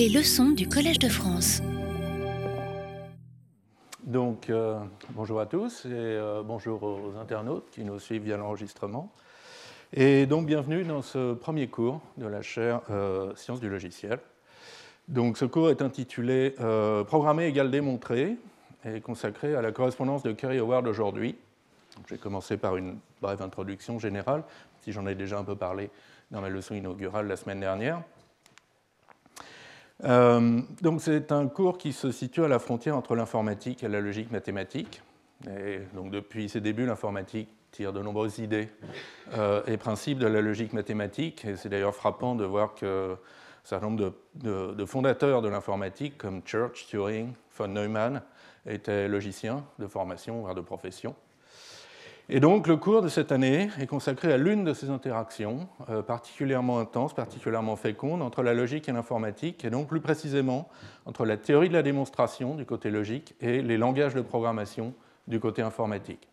[0.00, 1.60] Les leçons du Collège de France.
[4.02, 4.78] Donc, euh,
[5.10, 9.12] bonjour à tous et euh, bonjour aux internautes qui nous suivent via l'enregistrement.
[9.92, 14.20] Et donc, bienvenue dans ce premier cours de la chaire euh, Sciences du logiciel.
[15.06, 16.54] Donc, ce cours est intitulé
[17.06, 18.38] Programmer égale démontrer
[18.86, 21.36] et consacré à la correspondance de Kerry Howard aujourd'hui.
[22.08, 24.44] J'ai commencé par une brève introduction générale,
[24.80, 25.90] si j'en ai déjà un peu parlé
[26.30, 28.02] dans ma leçon inaugurale la semaine dernière.
[30.04, 34.00] Euh, donc c'est un cours qui se situe à la frontière entre l'informatique et la
[34.00, 35.02] logique mathématique.
[35.46, 38.68] Et donc depuis ses débuts, l'informatique tire de nombreuses idées
[39.34, 41.44] euh, et principes de la logique mathématique.
[41.44, 46.16] Et c'est d'ailleurs frappant de voir que un certain nombre de, de fondateurs de l'informatique,
[46.16, 48.22] comme Church, Turing, von Neumann,
[48.66, 51.14] étaient logiciens de formation, voire de profession.
[52.32, 56.00] Et donc le cours de cette année est consacré à l'une de ces interactions euh,
[56.00, 60.68] particulièrement intenses, particulièrement fécondes entre la logique et l'informatique, et donc plus précisément
[61.06, 64.94] entre la théorie de la démonstration du côté logique et les langages de programmation
[65.26, 66.28] du côté informatique.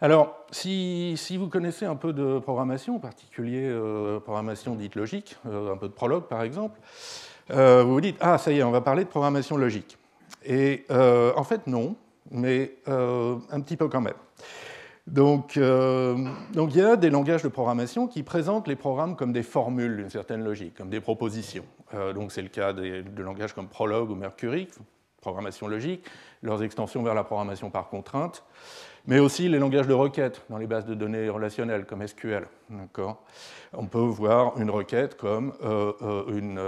[0.00, 5.74] Alors, si, vous connaissez un peu de programmation, en particulier euh, programmation dite logique, euh,
[5.74, 6.80] un peu de prologue par exemple,
[7.50, 9.98] vous vous dites, ah ça y est, on va parler de programmation logique.
[10.46, 11.94] Et en fait, non,
[12.30, 14.14] mais euh, un petit peu quand même.
[15.06, 16.16] Donc, euh,
[16.52, 19.96] donc, il y a des langages de programmation qui présentent les programmes comme des formules
[19.96, 21.64] d'une certaine logique, comme des propositions.
[21.94, 24.66] Euh, donc c'est le cas de langages comme Prolog ou Mercury,
[25.20, 26.04] programmation logique,
[26.42, 28.42] leurs extensions vers la programmation par contrainte,
[29.06, 32.48] mais aussi les langages de requête dans les bases de données relationnelles comme SQL.
[33.72, 35.52] On peut voir une requête comme
[36.28, 36.60] une,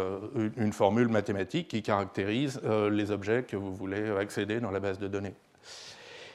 [0.56, 5.08] une, formule mathématique qui caractérise les objets que vous voulez accéder dans la base de
[5.08, 5.34] données.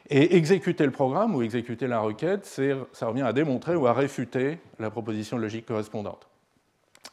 [0.09, 4.59] Et exécuter le programme ou exécuter la requête, ça revient à démontrer ou à réfuter
[4.79, 6.27] la proposition logique correspondante.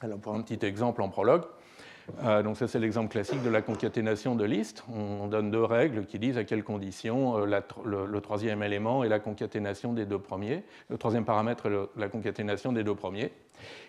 [0.00, 1.42] Alors pour un petit exemple en prologue,
[2.24, 4.84] euh, donc ça c'est l'exemple classique de la concaténation de listes.
[4.92, 9.20] On donne deux règles qui disent à quelles conditions euh, le, troisième élément est la
[9.20, 13.32] concaténation des deux premiers, le troisième paramètre est la concaténation des deux premiers.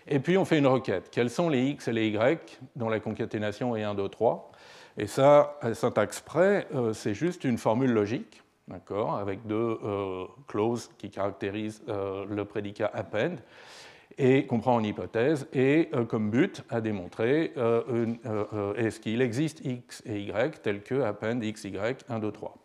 [0.06, 1.08] Et puis on fait une requête.
[1.10, 2.38] Quels sont les x et les y
[2.76, 4.52] dont la concaténation est 1, 2, 3
[4.98, 8.42] Et ça, à syntaxe près, euh, c'est juste une formule logique
[9.18, 13.36] avec deux euh, clauses qui caractérisent euh, le prédicat append
[14.18, 17.54] et qu'on prend en hypothèse, et euh, comme but à démontrer
[18.76, 22.56] est-ce qu'il existe x et y tel que append x, y, 1, 2, 3.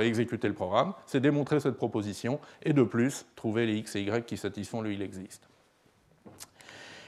[0.00, 4.02] Et exécuter le programme, c'est démontrer cette proposition, et de plus, trouver les x et
[4.02, 5.48] y qui satisfont le il existe.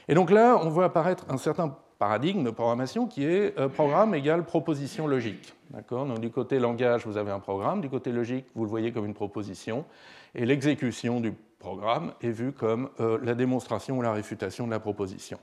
[0.07, 4.13] Et donc là, on voit apparaître un certain paradigme de programmation qui est euh, programme
[4.15, 5.53] égale proposition logique.
[5.91, 9.05] Donc du côté langage, vous avez un programme, du côté logique, vous le voyez comme
[9.05, 9.85] une proposition,
[10.33, 14.79] et l'exécution du programme est vue comme euh, la démonstration ou la réfutation de la
[14.79, 15.39] proposition.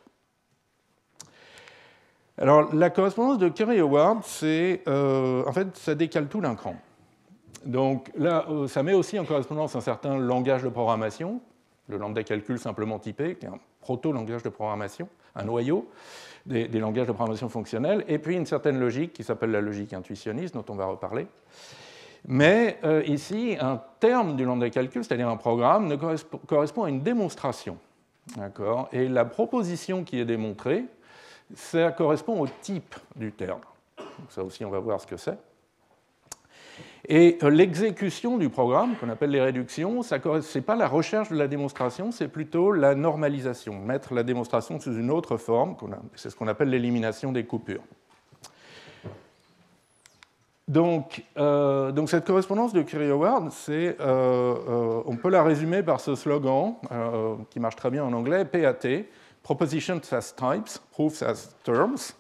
[2.39, 6.77] Alors la correspondance de Curry-Howard, c'est euh, en fait ça décale tout d'un cran.
[7.65, 11.41] Donc là, ça met aussi en correspondance un certain langage de programmation,
[11.89, 15.89] le lambda calcul simplement typé, qui est un proto-langage de programmation, un noyau,
[16.47, 20.55] des, langages de programmation fonctionnelle, et puis une certaine logique qui s'appelle la logique intuitionniste,
[20.55, 21.27] dont on va reparler.
[22.27, 27.03] Mais euh, ici, un terme du lambda calcul, c'est-à-dire un programme, ne correspond, à une
[27.03, 27.77] démonstration.
[28.93, 30.85] Et la proposition qui est démontrée,
[31.55, 33.61] ça correspond au type du terme.
[33.99, 35.37] Donc ça aussi, on va voir ce que c'est.
[37.09, 41.37] Et euh, l'exécution du programme, qu'on appelle les réductions, ce n'est pas la recherche de
[41.37, 45.77] la démonstration, c'est plutôt la normalisation, mettre la démonstration sous une autre forme,
[46.15, 47.83] c'est ce qu'on appelle l'élimination des coupures.
[50.67, 56.77] Donc, euh, donc, cette correspondance de Curie-Howard, euh, on peut la résumer par ce slogan
[57.51, 59.05] qui marche très bien en anglais, PAT,
[59.43, 62.15] Propositions as Types, Proofs as Terms.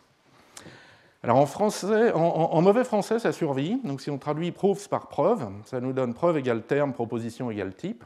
[1.25, 3.81] Alors en, français, en, mauvais français, ça survit.
[3.83, 7.75] Donc si on traduit proofs par preuve, ça nous donne preuve égale terme, proposition égale
[7.75, 8.05] type.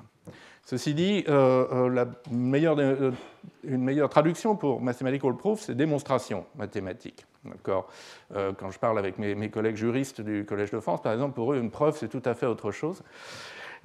[0.64, 3.10] Ceci dit, euh, euh, euh,
[3.64, 7.26] une meilleure traduction pour mathematical proof, c'est démonstration mathématique.
[7.64, 7.86] Quand
[8.70, 11.70] je parle avec mes, collègues juristes du Collège de France, par exemple, pour eux, une
[11.70, 13.02] preuve, c'est tout à fait autre chose.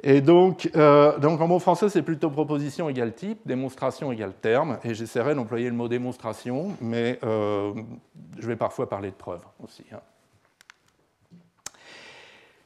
[0.02, 4.80] Et donc, euh, donc en mot français, c'est plutôt proposition égale type, démonstration égale terme,
[4.84, 7.74] et j'essaierai d'employer le mot démonstration, mais euh,
[8.40, 9.84] je vais parfois parler de preuve aussi.
[9.94, 10.00] Hein.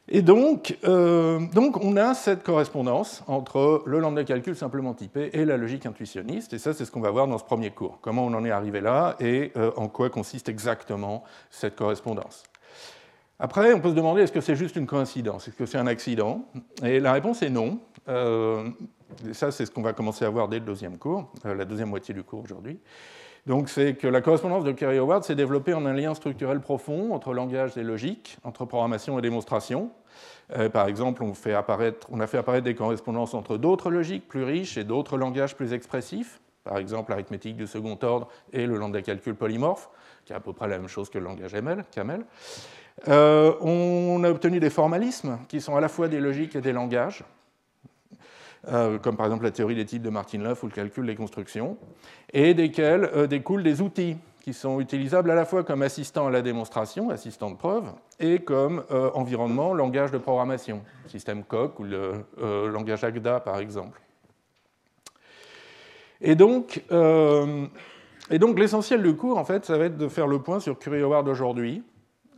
[0.09, 5.43] Et donc, euh, donc, on a cette correspondance entre le lambda calcul simplement typé et
[5.43, 7.99] la logique intuitionniste, et ça, c'est ce qu'on va voir dans ce premier cours.
[8.01, 12.43] Comment on en est arrivé là et en quoi consiste exactement cette correspondance.
[13.39, 15.47] Après, on peut se demander est-ce que c'est juste une coïncidence?
[15.47, 16.45] Est-ce que c'est un accident?
[16.83, 17.79] Et la réponse est non.
[18.07, 18.67] Euh,
[19.31, 21.89] ça, c'est ce qu'on va commencer à voir dès le deuxième cours, euh, la deuxième
[21.89, 22.79] moitié du cours aujourd'hui.
[23.45, 27.33] Donc c'est que la correspondance de Curry-Howard s'est développée en un lien structurel profond entre
[27.33, 29.91] langage et logique, entre programmation et démonstration.
[30.57, 34.27] Euh, par exemple, on, fait apparaître, on, a fait apparaître des correspondances entre d'autres logiques
[34.27, 38.77] plus riches et d'autres langages plus expressifs, par exemple l'arithmétique du second ordre et le
[38.77, 39.89] lambda calcul polymorphe,
[40.25, 42.25] qui est à peu près la même chose que le langage ML, Camel.
[43.07, 46.73] Euh, on a obtenu des formalismes qui sont à la fois des logiques et des
[46.73, 47.23] langages,
[48.69, 51.77] euh, comme par exemple la théorie des types de Martin-Löf ou le calcul des constructions,
[52.33, 56.31] et desquels euh, découlent des outils qui sont utilisables à la fois comme assistants à
[56.31, 57.83] la démonstration, assistants de preuve,
[58.19, 58.81] et comme
[59.13, 62.25] environnement, langage de programmation, système COC ou le
[62.69, 63.99] langage AGDA par exemple.
[66.21, 66.81] Et donc,
[68.29, 70.79] et donc l'essentiel du cours, en fait, ça va être de faire le point sur
[70.79, 71.83] Curie-Howard aujourd'hui,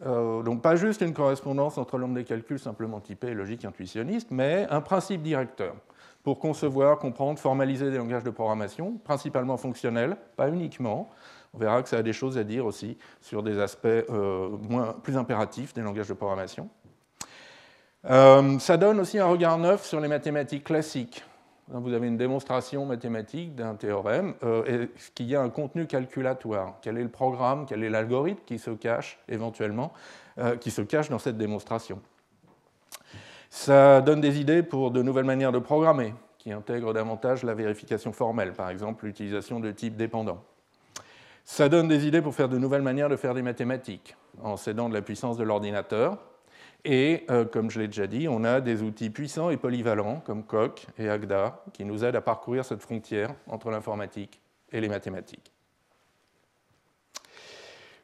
[0.06, 4.32] euh, donc pas juste une correspondance entre l'homme des calculs simplement typé et logique intuitionniste,
[4.32, 5.76] mais un principe directeur
[6.24, 11.10] pour concevoir, comprendre, formaliser des langages de programmation, principalement fonctionnels, pas uniquement.
[11.54, 14.94] On verra que ça a des choses à dire aussi sur des aspects euh, moins,
[14.94, 16.70] plus impératifs des langages de programmation.
[18.10, 21.24] Euh, ça donne aussi un regard neuf sur les mathématiques classiques.
[21.72, 24.34] Vous avez une démonstration mathématique d'un théorème.
[24.44, 28.42] Euh, Est-ce qu'il y a un contenu calculatoire Quel est le programme Quel est l'algorithme
[28.48, 29.94] qui se cache éventuellement,
[30.40, 32.02] euh, qui se cache dans cette démonstration?
[33.52, 38.14] Ça donne des idées pour de nouvelles manières de programmer, qui intègrent davantage la vérification
[38.14, 40.44] formelle, par exemple l'utilisation de types dépendants.
[41.46, 44.90] Ça donne des idées pour faire de nouvelles manières de faire des mathématiques, en cédant
[44.90, 46.18] de la puissance de l'ordinateur,
[46.86, 50.44] et euh, comme je l'ai déjà dit, on a des outils puissants et polyvalents comme
[50.44, 54.40] Coq et Agda qui nous aident à parcourir cette frontière entre l'informatique
[54.72, 55.52] et les mathématiques.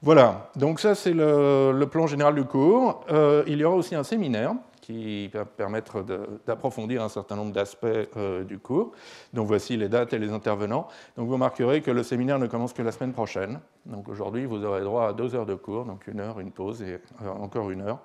[0.01, 3.06] Voilà, donc ça c'est le, plan général du cours.
[3.10, 4.54] Euh, il y aura aussi un séminaire
[4.86, 6.06] qui va permettre
[6.46, 8.92] d'approfondir un certain nombre d'aspects euh, du cours.
[9.34, 10.88] Donc voici les dates et les intervenants.
[11.18, 13.60] Donc vous remarquerez que le séminaire ne commence que la semaine prochaine.
[13.88, 16.84] Donc aujourd'hui vous aurez droit à deux heures de cours, donc une heure, une pause
[16.84, 18.00] et encore une heure.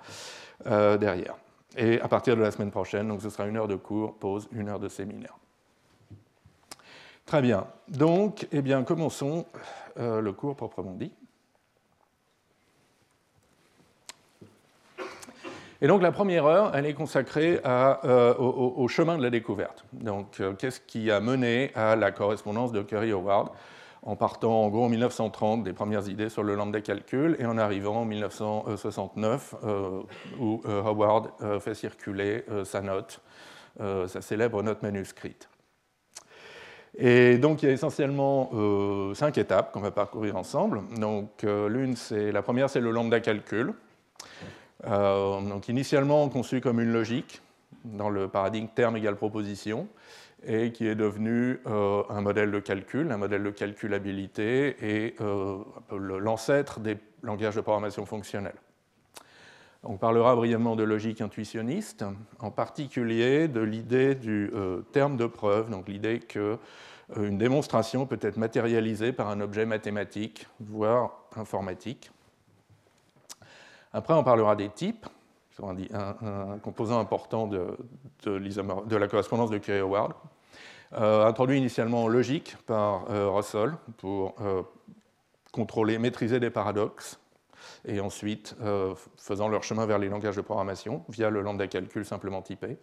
[0.67, 1.37] Euh, derrière.
[1.77, 4.69] Et à partir de la semaine prochaine, ce sera une heure de cours, pause, une
[4.69, 5.37] heure de séminaire.
[7.27, 7.67] Très bien.
[7.89, 9.47] Donc, eh bien, commençons
[9.99, 11.13] euh, le cours proprement dit.
[15.83, 19.85] Et donc la première heure, elle est consacrée euh, au, chemin de la découverte.
[19.93, 23.53] Donc qu'est-ce qui a mené à la correspondance de Curry-Howard
[24.03, 27.59] en partant en gros en 1930 des premières idées sur le lambda calcul et en
[27.59, 30.03] arrivant en 1969 euh,
[30.39, 33.21] où euh, Howard euh, fait circuler sa note,
[33.79, 35.49] sa célèbre note manuscrite.
[36.99, 38.51] Et donc il y a essentiellement
[39.15, 40.83] cinq étapes qu'on va parcourir ensemble.
[40.99, 43.73] Donc l'une, c'est la première, c'est le lambda calcul.
[44.85, 47.43] Donc initialement conçu comme une logique
[47.85, 49.89] dans le paradigme terme égale proposition
[50.47, 55.59] et qui est devenu euh, un modèle de calcul, un modèle de calculabilité et euh,
[55.91, 58.57] l'ancêtre des langages de programmation fonctionnelle.
[59.83, 62.05] On parlera brièvement de logique intuitionniste,
[62.39, 68.37] en particulier de l'idée du euh, terme de preuve, donc l'idée qu'une démonstration peut être
[68.37, 72.11] matérialisée par un objet mathématique, voire informatique.
[73.93, 75.07] Après, on parlera des types,
[75.63, 77.77] un, composant important de,
[78.25, 80.15] de, la correspondance de Curie-Howard,
[80.95, 84.63] euh, introduit initialement en logique par euh, Russell pour euh,
[85.53, 87.21] contrôler, maîtriser des paradoxes,
[87.85, 88.57] et ensuite
[89.17, 92.79] faisant leur chemin vers les langages de programmation via le lambda calcul simplement typé.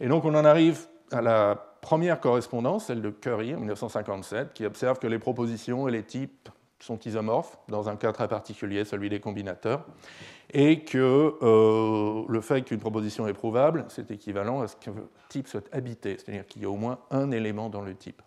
[0.00, 4.64] Et donc on en arrive à la première correspondance, celle de Curry en 1957, qui
[4.64, 6.48] observe que les propositions et les types
[6.82, 9.84] sont isomorphes dans un cas très particulier, celui des combinateurs,
[10.52, 14.92] et que euh, le fait qu'une proposition est prouvable, c'est équivalent à ce qu'un
[15.28, 18.20] type soit habité, c'est-à-dire qu'il y a au moins un élément dans le type.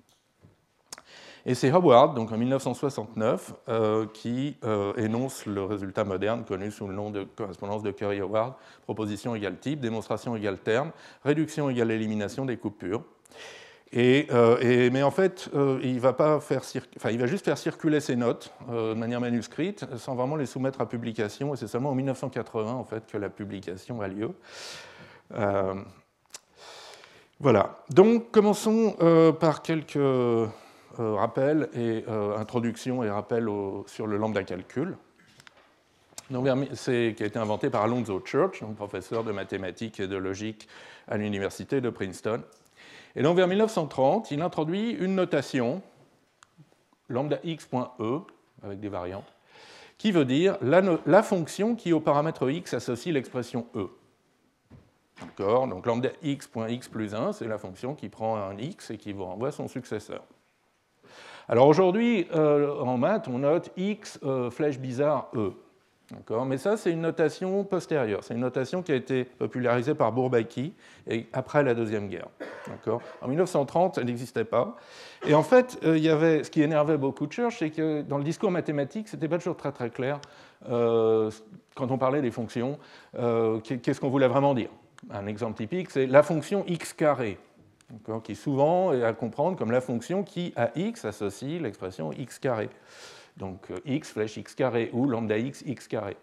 [1.48, 6.88] Et c'est Howard, donc en 1969, euh, qui euh, énonce le résultat moderne connu sous
[6.88, 10.92] le nom de correspondance de Curry-Howard, proposition égale type, démonstration égale terme,
[11.24, 13.04] réduction égale élimination des coupures.
[13.94, 16.64] Euh, mais en fait, euh, il, va pas faire
[17.12, 20.82] il va juste faire circuler ses notes euh, de manière manuscrite sans vraiment les soumettre
[20.82, 21.54] à publication.
[21.54, 24.32] Et c'est seulement en 1980 en fait, que la publication a lieu.
[27.40, 27.80] voilà.
[27.90, 28.96] Donc, commençons
[29.40, 30.50] par quelques
[30.98, 32.06] rappels et
[32.38, 33.48] introductions et rappels
[33.88, 34.98] sur le lambda calcul.
[36.74, 40.68] C'est qui a été inventé par Alonzo Church, professeur de mathématiques et de logique
[41.08, 42.42] à l'université de Princeton.
[43.16, 45.82] Et donc vers 1930, il introduit une notation,
[47.08, 48.20] lambda x.e,
[48.64, 49.34] avec des variantes,
[49.98, 53.88] qui veut dire la, fonction qui au paramètre x associe l'expression e.
[55.22, 55.68] D'accord?
[55.68, 59.24] Donc lambda x.x plus 1, c'est la fonction qui prend un x et qui vous
[59.24, 60.24] renvoie son successeur.
[61.48, 64.20] Alors aujourd'hui, en maths, on note x
[64.52, 65.54] flèche bizarre e.
[66.48, 68.24] Mais ça, c'est une notation postérieure.
[68.24, 70.74] C'est une notation qui a été popularisée par Bourbaki
[71.34, 72.28] après la Deuxième Guerre.
[73.22, 74.76] En 1930, elle n'existait pas.
[75.28, 78.02] Et en fait, euh, il y avait, ce qui énervait beaucoup de Church, c'est que
[78.04, 80.20] dans le discours mathématique, ce n'était pas toujours très très clair
[80.70, 81.32] euh,
[81.76, 82.78] quand on parlait des fonctions,
[83.18, 84.70] euh, qu'est-ce qu'on voulait vraiment dire?
[85.12, 87.38] Un exemple typique, c'est la fonction x carré,
[88.24, 92.70] qui souvent à comprendre comme la fonction qui, à x, associe l'expression x carré
[93.38, 96.18] donc euh, x flèche x carré ou lambda x x carré.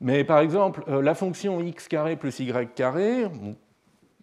[0.00, 3.26] Mais par exemple, euh, la fonction x carré plus y carré,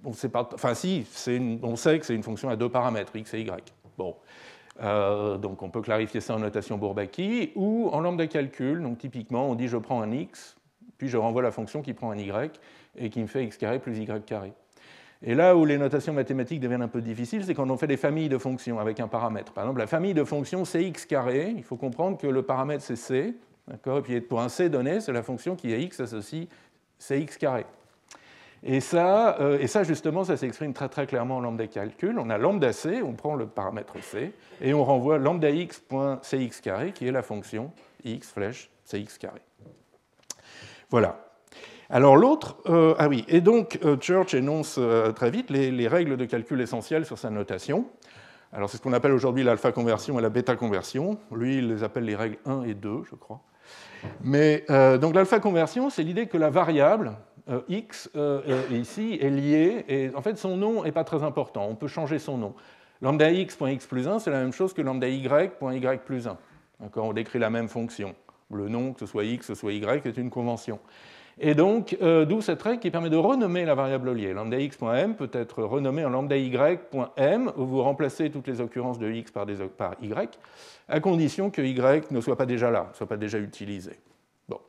[0.04, 3.74] on, sait enfin que c'est une fonction à deux paramètres, x et y.
[3.98, 4.16] Bon.
[4.82, 8.82] Euh, donc on peut clarifier ça en notation Bourbaki ou en lambda calcul.
[8.82, 10.56] Donc typiquement, on dit je prends un x,
[10.98, 12.60] puis je renvoie la fonction qui prend un y
[12.96, 14.54] et qui me fait x carré plus y carré.
[15.26, 17.98] Et là où les notations mathématiques deviennent un peu difficiles, c'est quand on fait des
[17.98, 19.54] familles de fonctions avec un paramètre.
[19.54, 22.98] Par exemple, la famille de fonctions cx carré, il faut comprendre que le paramètre c'est
[22.98, 23.34] c,
[23.72, 26.48] et puis pour un c donné, c'est la fonction qui est x associe
[27.00, 27.66] cx carré.
[28.66, 32.18] Et ça, euh, et ça, justement, ça s'exprime très très clairement en lambda calcul.
[32.18, 36.92] On a lambda c, on prend le paramètre c, et on renvoie lambda x.cx carré,
[36.92, 37.72] qui est la fonction
[38.04, 39.42] x flèche cx carré.
[40.90, 41.23] Voilà.
[41.94, 46.18] Alors l'autre, euh, ah oui, et donc euh, Church énonce euh, très vite les, règles
[46.18, 47.86] de calcul essentielles sur sa notation.
[48.52, 51.20] Alors c'est ce qu'on appelle aujourd'hui l'alpha conversion et la bêta conversion.
[51.32, 53.42] Lui, il les appelle les règles 1 et 2, je crois.
[54.24, 54.66] Mais
[55.00, 57.14] donc l'alpha conversion, c'est l'idée que la variable
[57.70, 58.10] x
[58.72, 62.18] ici est liée, et en fait son nom n'est pas très important, on peut changer
[62.18, 62.56] son nom.
[63.02, 66.38] Lambda x.x plus 1, c'est la même chose que lambda y.y plus 1.
[66.96, 68.16] On décrit la même fonction.
[68.52, 70.80] Le nom, que ce soit x, que ce soit y, est une convention.
[71.40, 74.34] Et donc, euh, d'où cette règle qui permet de renommer la variable liée.
[74.34, 79.10] Lambda x.m peut être renommé en lambda y.m, où vous remplacez toutes les occurrences de
[79.10, 79.46] x par,
[79.78, 80.38] par y,
[80.88, 83.94] à condition que y ne soit pas déjà là, ne soit pas déjà utilisé.
[84.48, 84.60] Bon.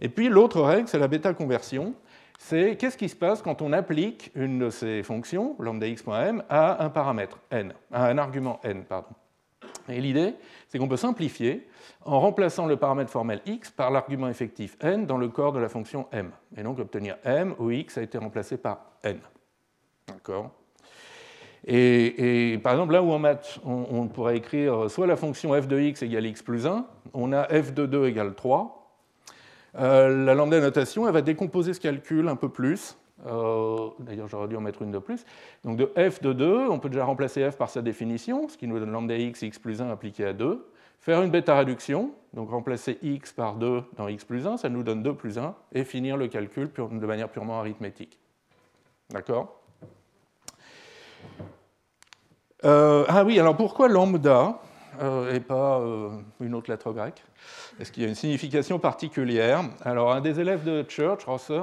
[0.00, 1.94] Et puis l'autre règle, c'est la bêta conversion.
[2.38, 6.84] C'est qu'est-ce qui se passe quand on applique une de ces fonctions, lambda x.m, à
[6.84, 9.10] un paramètre n, à un argument n, pardon.
[9.88, 10.34] Et l'idée,
[10.68, 11.68] c'est qu'on peut simplifier
[12.04, 15.68] en remplaçant le paramètre formel x par l'argument effectif n dans le corps de la
[15.68, 16.30] fonction m.
[16.56, 19.18] Et donc obtenir m où x a été remplacé par n.
[20.08, 20.50] D'accord?
[21.64, 25.78] Et, par exemple, là où en maths, on, pourrait écrire soit la fonction f de
[25.78, 28.78] x égale x plus 1, on a f de 2 égale 3.
[29.78, 32.96] Euh, la lambda notation, elle va décomposer ce calcul un peu plus.
[33.26, 35.24] Euh, d'ailleurs, j'aurais dû en mettre une de plus.
[35.62, 38.66] Donc de f de 2, on peut déjà remplacer f par sa définition, ce qui
[38.66, 40.66] nous donne lambda x, x plus 1 appliqué à 2
[41.02, 45.02] faire une bêta-réduction, donc remplacer x par 2 dans x plus 1, ça nous donne
[45.02, 48.18] 2 plus 1, et finir le calcul de manière purement arithmétique.
[49.10, 49.60] D'accord?
[52.64, 54.60] Euh, Ah oui, alors pourquoi lambda
[55.00, 57.24] euh, et pas euh, une autre lettre grecque?
[57.80, 59.62] Est-ce qu'il y a une signification particulière?
[59.84, 61.62] Alors un des élèves de Church, Rosser,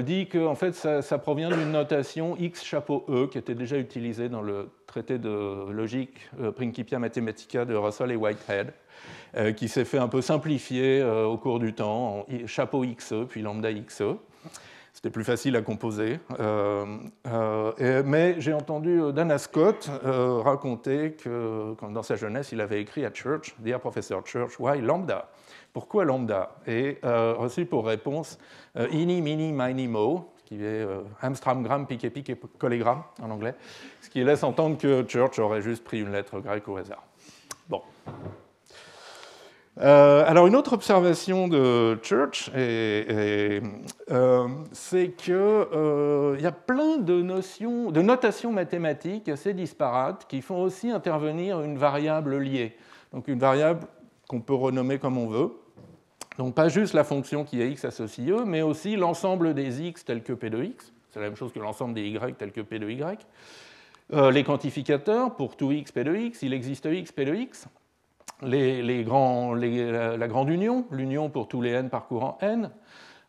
[0.00, 4.28] dit que en fait, ça, provient d'une notation X chapeau E qui était déjà utilisée
[4.28, 8.72] dans le traité de logique euh, Principia Mathematica de Russell et Whitehead,
[9.36, 13.42] euh, qui s'est fait un peu simplifier au cours du temps en chapeau XE puis
[13.42, 14.16] lambda XE.
[14.94, 16.18] C'était plus facile à composer.
[18.06, 23.54] mais j'ai entendu Dana Scott raconter que dans sa jeunesse, il avait écrit à Church,
[23.58, 25.28] Dear Professor Church, why lambda?
[25.76, 28.38] Pourquoi lambda Et euh, reçu pour réponse
[28.78, 33.54] euh, ini, mini, mini, mo, qui est euh, Amstram, gram, piqué, piqué, collégramme en anglais,
[34.00, 37.04] ce qui laisse entendre que Church aurait juste pris une lettre grecque au hasard.
[37.68, 37.82] Bon.
[39.76, 43.60] alors une autre observation de Church, c'est
[45.16, 51.60] qu'il y a plein de notions, de notations mathématiques assez disparates qui font aussi intervenir
[51.60, 52.74] une variable liée.
[53.12, 53.86] Donc une variable
[54.28, 55.50] qu'on peut renommer comme on veut.
[56.38, 60.04] Donc pas juste la fonction qui est x associée e, mais aussi l'ensemble des x
[60.04, 62.60] tels que p de x, c'est la même chose que l'ensemble des y tels que
[62.60, 63.26] p de y.
[64.12, 67.66] Euh, les quantificateurs, pour tout x p de x, il existe x p de x.
[68.42, 69.02] La,
[70.28, 72.70] grande union, l'union pour tous les n parcourant n.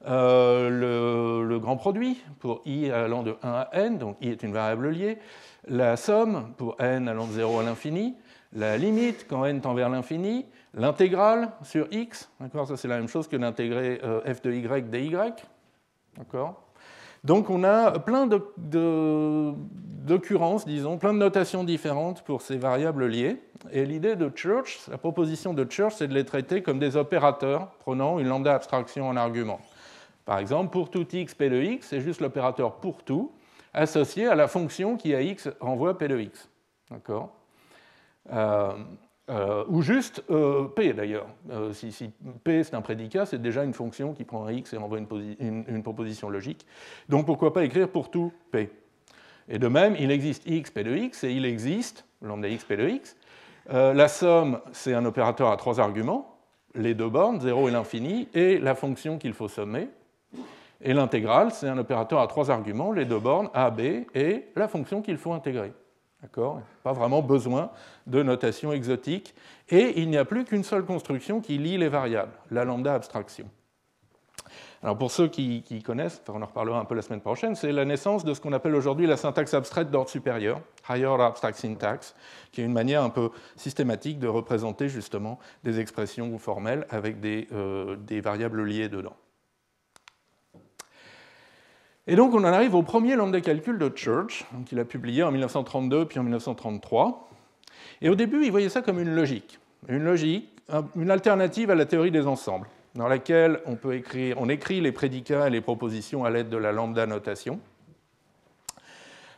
[0.06, 0.70] Euh,
[1.48, 4.90] le, grand produit pour i allant de 1 à n, donc i est une variable
[4.90, 5.18] liée.
[5.68, 8.16] La somme pour n allant de 0 à l'infini.
[8.54, 12.30] La limite quand n tend vers l'infini L'intégrale sur x,
[12.66, 15.16] ça c'est la même chose que d'intégrer euh, f de y dy.
[17.24, 18.28] Donc on a plein
[20.08, 23.42] d'occurrences, disons, plein de notations différentes pour ces variables liées.
[23.72, 27.72] Et l'idée de Church, la proposition de Church, c'est de les traiter comme des opérateurs
[27.80, 29.60] prenant une lambda abstraction en argument.
[30.26, 33.32] Par exemple, pour tout x, p de x, c'est juste l'opérateur pour tout
[33.74, 36.50] associé à la fonction qui à x renvoie p de x.
[36.92, 37.32] D'accord
[38.32, 38.74] euh,
[39.30, 41.28] Euh, ou juste euh, P d'ailleurs.
[41.52, 42.12] Euh, si,
[42.46, 45.84] P c'est un prédicat, c'est déjà une fonction qui prend un X et envoie une,
[45.84, 46.66] proposition logique.
[47.10, 48.70] Donc pourquoi pas écrire pour tout P?
[49.50, 52.78] Et de même, il existe X, P de X, et il existe lambda X, P
[52.78, 53.16] de X.
[53.70, 56.38] la somme, c'est un opérateur à trois arguments,
[56.76, 59.90] les deux bornes, 0 et l'infini, et la fonction qu'il faut sommer.
[60.82, 64.68] Et l'intégrale, c'est un opérateur à trois arguments, les deux bornes, A, B, et la
[64.68, 65.72] fonction qu'il faut intégrer.
[66.22, 66.62] D'accord?
[66.84, 67.70] Pas vraiment besoin
[68.08, 69.36] de notation exotique.
[69.70, 73.48] Et il n'y a plus qu'une seule construction qui lie les variables, la lambda abstraction.
[74.84, 77.84] Alors pour ceux qui, connaissent, on en reparlera un peu la semaine prochaine, c'est la
[77.84, 82.16] naissance de ce qu'on appelle aujourd'hui la syntaxe abstraite d'ordre supérieur, Higher Abstract Syntax,
[82.52, 87.48] qui est une manière un peu systématique de représenter justement des expressions formelles avec des,
[87.54, 89.16] euh, des variables liées dedans.
[92.10, 95.32] Et donc on en arrive au premier lambda calcul de Church, qu'il a publié en
[95.32, 97.30] 1932 puis en 1933.
[98.02, 99.60] Et au début, il voyait ça comme une logique,
[99.90, 100.50] une logique,
[100.96, 105.62] une alternative à la théorie des ensembles, dans laquelle on, écrit les prédicats et les
[105.62, 107.60] propositions à l'aide de la lambda notation.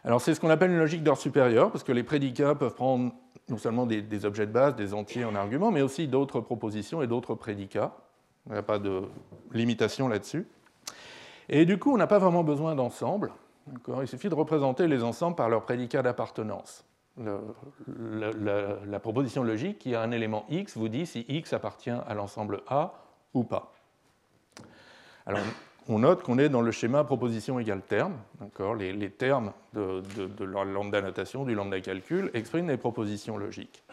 [0.03, 3.11] Alors c'est ce qu'on appelle une logique d'ordre supérieur, parce que les prédicats peuvent prendre
[3.49, 7.07] non seulement des objets de base, des entiers en argument, mais aussi d'autres propositions et
[7.07, 7.93] d'autres prédicats.
[8.45, 9.01] Il n'y a pas de
[9.53, 10.45] limitation là-dessus.
[11.49, 13.31] Et du coup, on n'a pas vraiment besoin d'ensemble.
[14.01, 16.85] Il suffit de représenter les ensembles par leur prédicat d'appartenance.
[17.17, 22.61] La, proposition logique qui a un élément x vous dit si x appartient à l'ensemble
[22.67, 22.93] A
[23.33, 23.73] ou pas.
[25.25, 25.41] Alors,
[25.87, 28.15] on note qu'on est dans le schéma proposition égale terme.
[28.77, 33.83] Les, termes de, de la lambda notation, du lambda calcul, expriment les propositions logiques.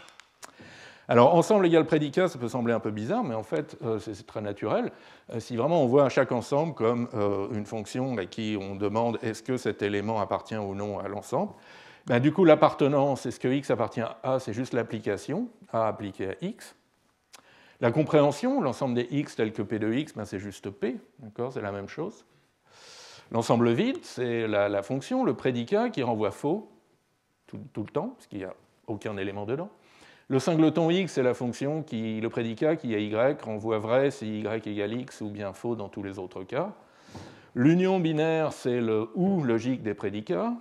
[1.08, 4.26] Alors, ensemble égale prédicat, ça peut sembler un peu bizarre, mais en fait, euh, c'est
[4.26, 4.90] très naturel.
[5.32, 9.18] Euh, si vraiment on voit chaque ensemble comme euh, une fonction à qui on demande
[9.22, 11.52] est-ce que cet élément appartient ou non à l'ensemble,
[12.06, 16.30] ben, du coup, l'appartenance, est-ce que x appartient à A, c'est juste l'application, A appliquée
[16.30, 16.74] à x.
[17.80, 20.98] La compréhension, l'ensemble des x tel que P de x, ben, c'est juste P,
[21.52, 22.24] c'est la même chose.
[23.30, 26.68] L'ensemble vide, c'est la, fonction, le prédicat qui renvoie faux
[27.46, 28.54] tout, tout le temps, parce qu'il n'y a
[28.88, 29.70] aucun élément dedans.
[30.28, 34.40] Le singleton x, c'est la fonction qui, le prédicat qui a y renvoie vrai si
[34.40, 36.72] y égale x ou bien faux dans tous les autres cas.
[37.54, 40.52] L'union binaire, c'est le ou logique des prédicats.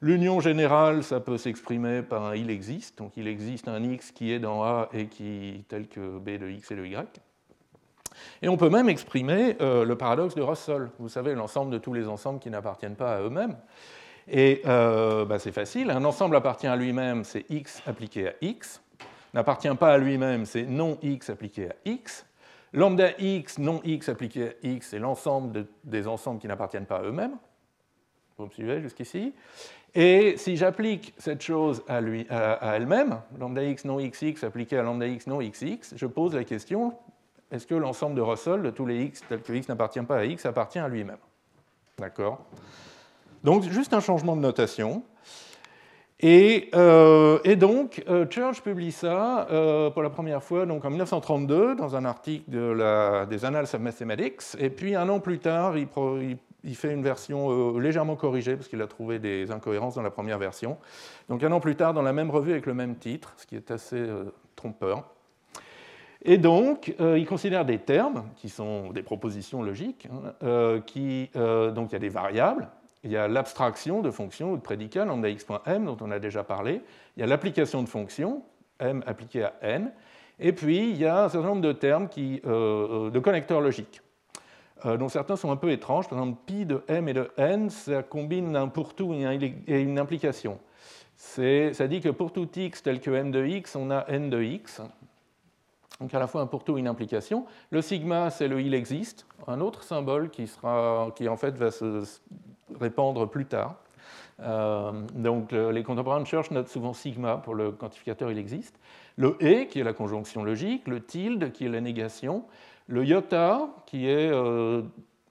[0.00, 4.32] L'union générale, ça peut s'exprimer par un il existe, donc il existe un x qui
[4.32, 7.20] est dans A et qui tel que b de x et de y.
[8.40, 11.92] Et on peut même exprimer euh, le paradoxe de Russell, vous savez, l'ensemble de tous
[11.92, 13.56] les ensembles qui n'appartiennent pas à eux-mêmes.
[14.28, 18.80] Et euh, bah, c'est facile, un ensemble appartient à lui-même, c'est x appliqué à x
[19.34, 22.24] n'appartient pas à lui-même, c'est non x appliqué à x.
[22.72, 27.02] Lambda x, non x appliqué à x, c'est l'ensemble des ensembles qui n'appartiennent pas à
[27.02, 27.36] eux-mêmes.
[28.38, 29.32] Vous me suivez jusqu'ici
[29.94, 31.98] Et si j'applique cette chose à,
[32.76, 36.94] elle-même, lambda x non xx appliqué à lambda x non xx, je pose la question
[37.50, 40.24] est-ce que l'ensemble de Russell de tous les x tels que x n'appartient pas à
[40.24, 41.18] x appartient à lui-même?
[41.98, 42.44] D'accord?
[43.44, 45.04] Donc juste un changement de notation.
[46.22, 51.74] Euh, et, donc, euh, Church publie ça euh, pour la première fois donc en 1932
[51.74, 54.42] dans un article des Annals of Mathematics.
[54.58, 58.86] Et puis un an plus tard, il, fait une version légèrement corrigée parce qu'il a
[58.86, 60.78] trouvé des incohérences dans la première version.
[61.28, 63.56] Donc un an plus tard, dans la même revue avec le même titre, ce qui
[63.56, 64.02] est assez
[64.56, 65.04] trompeur.
[66.26, 70.80] Et donc, il considère des termes qui sont des propositions logiques, hein,
[71.74, 72.68] donc il y a des variables
[73.04, 76.42] il y a l'abstraction de fonctions ou de prédicats, lambda x.m, dont on a déjà
[76.42, 76.80] parlé.
[77.16, 78.42] Il y a l'application de fonctions,
[78.80, 79.92] m appliquée à n.
[80.40, 83.60] Et puis, il y a un certain nombre de termes qui, euh, euh, de connecteurs
[83.60, 84.00] logiques,
[84.86, 86.08] euh, dont certains sont un peu étranges.
[86.08, 89.98] Par exemple, pi de m et de n, ça combine un pour tout et une
[89.98, 90.58] implication.
[91.16, 94.42] Ça dit que pour tout x tel que m de x, on a n de
[94.42, 94.80] x.
[96.00, 97.46] Donc à la fois un pour tout et une implication.
[97.70, 101.70] Le sigma, c'est le il existe, un autre symbole qui, sera, qui en fait va
[101.70, 102.02] se
[102.78, 103.76] répandre plus tard.
[104.40, 108.78] Euh, donc les contemporains Church notent souvent sigma pour le quantificateur il existe.
[109.16, 112.44] Le et qui est la conjonction logique, le tilde qui est la négation,
[112.88, 114.82] le iota qui est euh,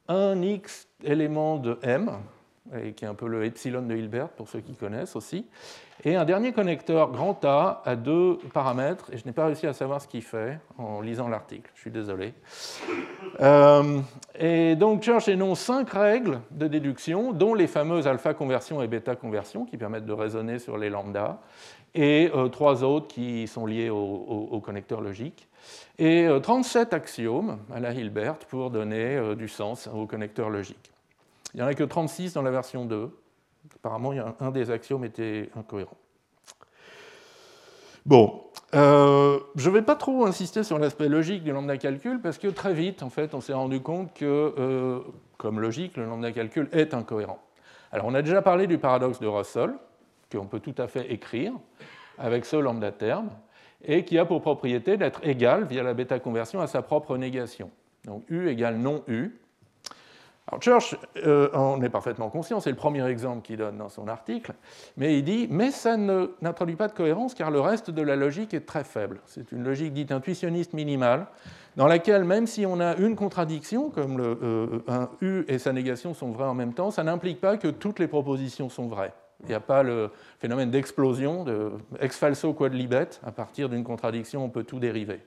[0.07, 2.11] un x élément de m,
[2.81, 5.45] et qui est un peu le epsilon de Hilbert pour ceux qui connaissent aussi,
[6.05, 9.73] et un dernier connecteur grand A à deux paramètres, et je n'ai pas réussi à
[9.73, 12.33] savoir ce qu'il fait en lisant l'article, je suis désolé.
[13.39, 13.99] Euh,
[14.37, 19.15] et donc Church énonce cinq règles de déduction, dont les fameuses alpha conversion et bêta
[19.15, 21.39] conversion, qui permettent de raisonner sur les lambda,
[21.95, 25.47] et euh, trois autres qui sont liés au, connecteur logique,
[25.97, 30.91] et 37 euh, axiomes à la Hilbert pour donner du sens au connecteur logique.
[31.53, 33.09] Il n'y en a que 36 dans la version 2,
[33.75, 35.97] Apparemment, un des axiomes était incohérent.
[38.05, 42.47] Bon, je ne vais pas trop insister sur l'aspect logique du lambda calcul parce que
[42.47, 45.01] très vite, en fait, on s'est rendu compte que,
[45.37, 47.39] comme logique, le lambda calcul est incohérent.
[47.91, 49.73] Alors, on a déjà parlé du paradoxe de Russell,
[50.31, 51.53] qu'on peut tout à fait écrire
[52.17, 53.29] avec ce lambda terme,
[53.85, 57.69] et qui a pour propriété d'être égal, via la bêta conversion, à sa propre négation.
[58.05, 59.39] Donc U égale non U.
[60.47, 64.09] Alors Church euh, en est parfaitement conscient, c'est le premier exemple qu'il donne dans son
[64.09, 64.53] article,
[64.97, 68.53] mais il dit Mais ça n'introduit pas de cohérence car le reste de la logique
[68.53, 69.21] est très faible.
[69.25, 71.27] C'est une logique dite intuitionniste minimale,
[71.77, 76.13] dans laquelle même si on a une contradiction, comme euh, un U et sa négation
[76.13, 79.13] sont vrais en même temps, ça n'implique pas que toutes les propositions sont vraies.
[79.43, 83.83] Il n'y a pas le phénomène d'explosion, de ex falso quod libet, à partir d'une
[83.83, 85.21] contradiction, on peut tout dériver.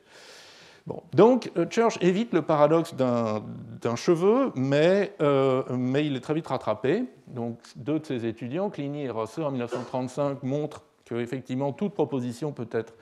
[1.15, 6.47] Donc, euh, Church évite le paradoxe d'un cheveu, mais, euh, mais, il est très vite
[6.47, 7.05] rattrapé.
[7.27, 12.69] Donc, deux de ses étudiants, Clini et Rosser, en 1935, montrent qu'effectivement toute proposition peut
[12.73, 12.95] être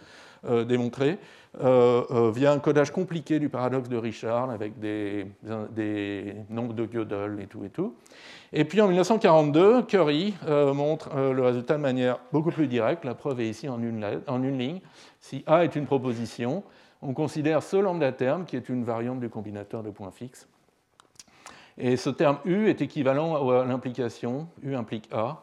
[0.46, 1.18] euh, démontrée
[1.56, 5.26] via un codage compliqué du paradoxe de Richard avec des,
[6.50, 7.94] nombres de Gödel et tout et tout.
[8.52, 10.34] Et puis en 1942, Curry
[10.74, 13.04] montre le résultat de manière beaucoup plus directe.
[13.04, 14.80] La preuve est ici en une, ligne.
[15.20, 16.64] Si A est une proposition,
[17.04, 20.48] on considère ce lambda terme qui est une variante du combinateur de points fixes.
[21.76, 24.48] Et ce terme U est équivalent à l'implication.
[24.62, 25.42] U implique A.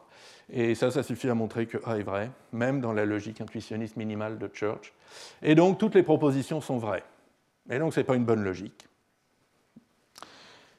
[0.49, 3.95] Et ça, ça suffit à montrer que A est vrai, même dans la logique intuitionniste
[3.95, 4.93] minimale de Church.
[5.41, 7.03] Et donc, toutes les propositions sont vraies.
[7.69, 8.87] Et donc, ce n'est pas une bonne logique.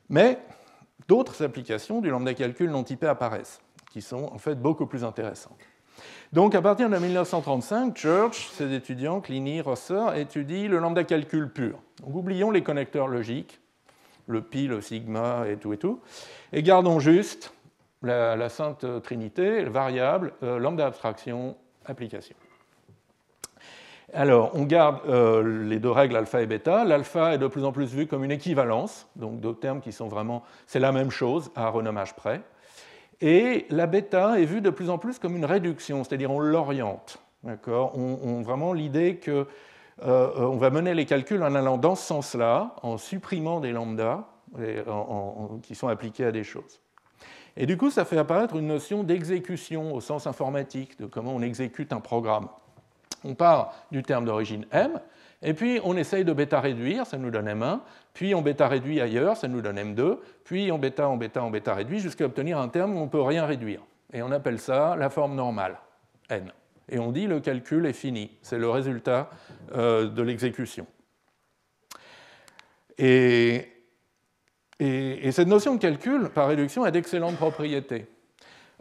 [0.08, 0.38] Mais
[1.08, 3.60] d'autres applications du lambda calcul non typé apparaissent,
[3.92, 5.58] qui sont en fait beaucoup plus intéressantes.
[6.32, 11.78] Donc à partir de 1935, Church, ses étudiants, Clini, Rosser, étudient le lambda calcul pur.
[12.00, 13.60] Donc oublions les connecteurs logiques,
[14.26, 16.00] le pi, le sigma et tout et tout,
[16.52, 17.52] et gardons juste
[18.02, 22.34] la, sainte trinité, variable, euh, lambda abstraction, application.
[24.14, 26.84] Alors, on garde euh, les deux règles alpha et bêta.
[26.84, 30.08] L'alpha est de plus en plus vu comme une équivalence, donc deux termes qui sont
[30.08, 32.42] vraiment, c'est la même chose à renommage près.
[33.20, 37.18] Et la bêta est vue de plus en plus comme une réduction, c'est-à-dire on l'oriente.
[37.44, 37.96] D'accord?
[37.96, 39.46] On, Vraiment l'idée qu'on
[40.04, 44.24] euh, va mener les calculs en allant dans ce sens-là, en supprimant des lambdas
[45.62, 46.80] qui sont appliqués à des choses.
[47.56, 51.42] Et du coup, ça fait apparaître une notion d'exécution au sens informatique, de comment on
[51.42, 52.48] exécute un programme.
[53.24, 55.00] On part du terme d'origine m,
[55.42, 57.80] et puis on essaye de bêta réduire, ça nous donne m1,
[58.14, 61.50] puis on bêta réduit ailleurs, ça nous donne m2, puis on bêta, on bêta, on
[61.50, 63.80] bêta réduit, jusqu'à obtenir un terme où on ne peut rien réduire.
[64.12, 65.78] Et on appelle ça la forme normale,
[66.28, 66.52] n.
[66.88, 69.30] Et on dit le calcul est fini, c'est le résultat
[69.74, 70.86] euh, de l'exécution.
[72.98, 73.68] Et,
[74.78, 78.06] et, cette notion de calcul, par réduction, a d'excellentes propriétés.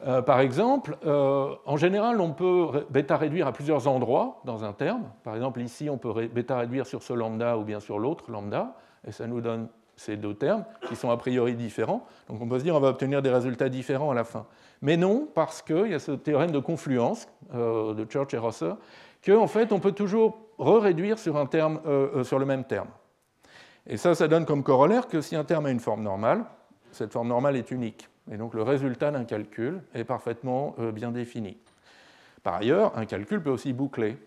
[0.08, 4.74] Euh, par exemple, euh, en général, on peut bêta réduire à plusieurs endroits dans un
[4.74, 5.04] terme.
[5.24, 8.76] Par exemple, ici, on peut bêta réduire sur ce lambda ou bien sur l'autre lambda,
[9.08, 12.06] et ça nous donne ces deux termes qui sont a priori différents.
[12.28, 14.48] Donc on peut se dire qu'on va obtenir des résultats différents à la fin.
[14.82, 18.74] Mais non, parce qu'il y a ce théorème de confluence euh, de Church et Rosser,
[19.24, 21.36] qu'en fait, on peut toujours re-réduire sur,
[22.24, 22.88] sur le même terme.
[23.86, 26.46] Et ça, ça donne comme corollaire que si un terme a une forme normale,
[26.92, 28.11] cette forme normale est unique.
[28.30, 31.58] Et donc le résultat d'un calcul est parfaitement euh, bien défini.
[32.44, 34.18] Par ailleurs, un calcul peut aussi boucler,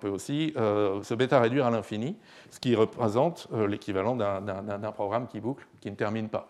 [0.00, 2.16] peut aussi euh, se bêta-réduire à l'infini,
[2.50, 6.48] ce qui représente euh, l'équivalent d'un programme qui boucle, qui ne termine pas.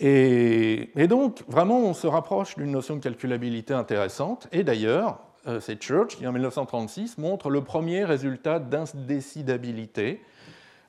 [0.00, 4.48] Et, donc, vraiment, on se rapproche d'une notion de calculabilité intéressante.
[4.50, 5.20] Et d'ailleurs,
[5.60, 10.22] c'est Church qui, en 1936, montre le premier résultat d'indécidabilité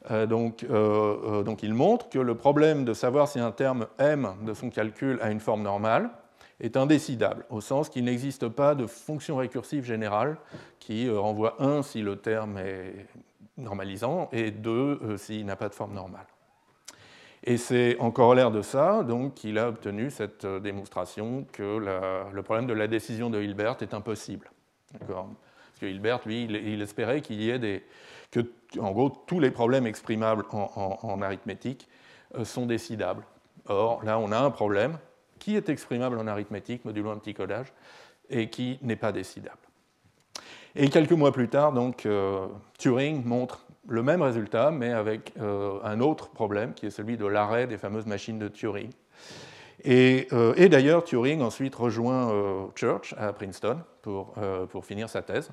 [0.09, 4.33] donc, euh, euh, donc, il montre que le problème de savoir si un terme m
[4.45, 6.09] de son calcul a une forme normale
[6.59, 10.37] est indécidable, au sens qu'il n'existe pas de fonction récursive générale
[10.79, 13.07] qui renvoie 1 si le terme est
[13.57, 16.27] normalisant et 2 s'il n'a pas de forme normale.
[17.43, 21.79] Et c'est en corollaire de ça qu'il a obtenu cette démonstration que
[22.31, 24.49] le problème de la décision de Hilbert est impossible.
[24.99, 27.83] Parce que Hilbert, lui, il espérait qu'il y ait des,
[28.33, 31.87] que, en gros, tous les problèmes exprimables en, arithmétique
[32.35, 33.23] euh, sont décidables.
[33.67, 34.97] Or, là, on a un problème
[35.39, 37.71] qui est exprimable en arithmétique, modulo un petit codage,
[38.29, 39.57] et qui n'est pas décidable.
[40.75, 42.47] Et quelques mois plus tard, donc, euh,
[42.79, 47.27] Turing montre le même résultat, mais avec euh, un autre problème, qui est celui de
[47.27, 48.89] l'arrêt des fameuses machines de Turing.
[49.85, 52.31] Et, et d'ailleurs, Turing ensuite rejoint
[52.73, 54.33] Church à Princeton pour,
[54.69, 55.51] pour finir sa thèse.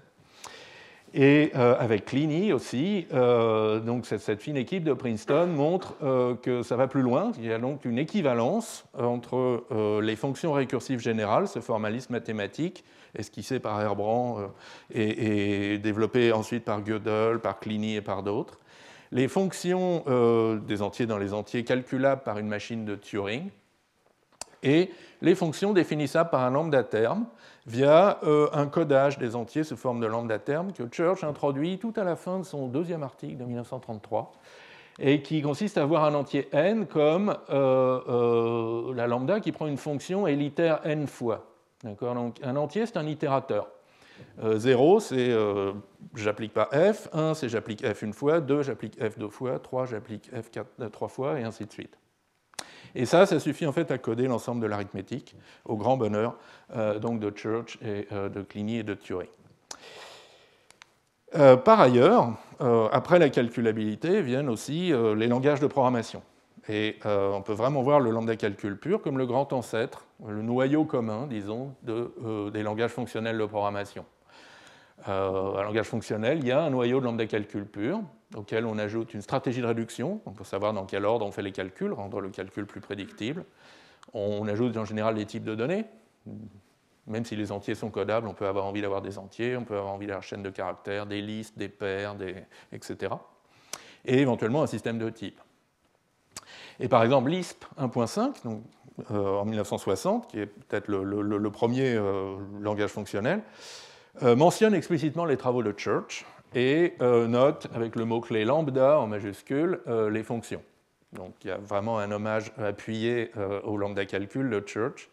[1.12, 6.62] Et euh, avec Clini aussi, euh, donc cette, fine équipe de Princeton montre euh, que
[6.62, 7.32] ça va plus loin.
[7.38, 9.64] Il y a donc une équivalence entre
[10.00, 12.84] les fonctions récursives générales, ce formalisme mathématique,
[13.18, 14.52] esquissé par Herbrand
[14.94, 18.60] et, développé ensuite par Gödel, par Clini et par d'autres.
[19.10, 20.04] Les fonctions
[20.66, 23.50] des entiers dans les entiers calculables par une machine de Turing
[24.62, 24.90] et
[25.22, 27.26] les fonctions définissables par un lambda terme
[27.66, 31.92] via euh, un codage des entiers sous forme de lambda terme que Church introduit tout
[31.96, 34.32] à la fin de son deuxième article de 1933
[34.98, 39.66] et qui consiste à avoir un entier n comme euh, euh, la lambda qui prend
[39.66, 41.46] une fonction élitaire n fois.
[41.84, 42.02] Donc
[42.42, 43.68] un entier, c'est un itérateur.
[44.42, 45.34] 0, c'est
[46.14, 49.86] j'applique pas f, 1, c'est j'applique f une fois, 2, j'applique f deux fois, 3,
[49.86, 50.50] j'applique f
[50.92, 51.99] trois fois, et ainsi de suite.
[52.94, 56.36] Et ça, ça suffit en fait à coder l'ensemble de l'arithmétique, au grand bonheur
[56.76, 59.28] euh, donc de Church euh, de Clini et de Turing.
[61.36, 62.32] Euh, par ailleurs,
[62.92, 66.22] après la calculabilité viennent aussi les langages de programmation.
[66.68, 70.84] Et on peut vraiment voir le lambda calcul pur comme le grand ancêtre, le noyau
[70.84, 74.04] commun, disons, de, des langages fonctionnels de programmation.
[75.08, 78.00] Euh, un langage fonctionnel, il y a un noyau de lambda calcul pur,
[78.36, 81.42] auquel on ajoute une stratégie de réduction, on peut savoir dans quel ordre on fait
[81.42, 83.44] les calculs, rendre le calcul plus prédictible.
[84.12, 85.84] On ajoute en général des types de données.
[87.06, 89.76] Même si les entiers sont codables, on peut avoir envie d'avoir des entiers, on peut
[89.76, 92.14] avoir envie d'avoir chaînes de caractères, des listes, des paires,
[92.72, 93.14] etc.
[94.04, 95.40] Et éventuellement un système de type.
[96.78, 98.60] Et par exemple, Lisp 1.5,
[99.10, 103.42] euh, en 1960, qui est peut-être le, premier euh, langage fonctionnel,
[104.22, 109.80] mentionne explicitement les travaux de Church et euh, note avec le mot-clé lambda en majuscule
[109.86, 110.62] euh, les fonctions.
[111.12, 113.32] Donc il y a vraiment un hommage appuyé
[113.64, 115.08] au lambda calcul de Church.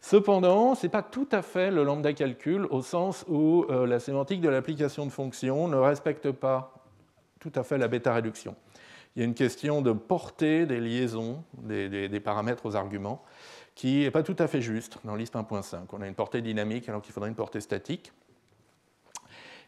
[0.00, 4.40] Cependant, ce n'est pas tout à fait le lambda calcul au sens où la sémantique
[4.40, 6.76] de l'application de fonctions ne respecte pas
[7.40, 8.54] tout à fait la bêta réduction.
[9.16, 13.22] Il y a une question de portée des liaisons, des, paramètres aux arguments,
[13.76, 15.76] qui n'est pas tout à fait juste dans Lisp 1.5.
[15.92, 18.10] On a une portée dynamique alors qu'il faudrait une portée statique.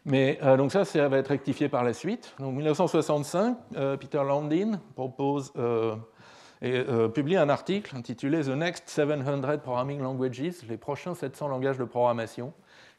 [0.03, 2.33] Mais euh, donc ça, ça va être rectifié par la suite.
[2.39, 5.95] Donc 1965, euh, Peter Landin propose euh,
[6.61, 11.85] et publie un article intitulé The Next 700 Programming Languages, les prochains 700 langages de
[11.85, 12.51] programmation,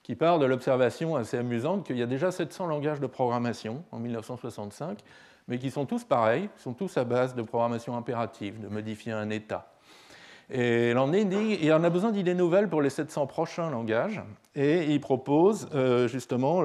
[0.03, 3.99] qui part de l'observation assez amusante qu'il y a déjà 700 langages de programmation en
[3.99, 5.01] 1965,
[5.47, 9.29] mais qui sont tous pareils, sont tous à base de programmation impérative, de modifier un
[9.29, 9.70] état.
[10.51, 14.21] Et Landin dit qu'il en a besoin d'idées nouvelles pour les 700 prochains langages,
[14.55, 15.69] et il propose
[16.09, 16.65] justement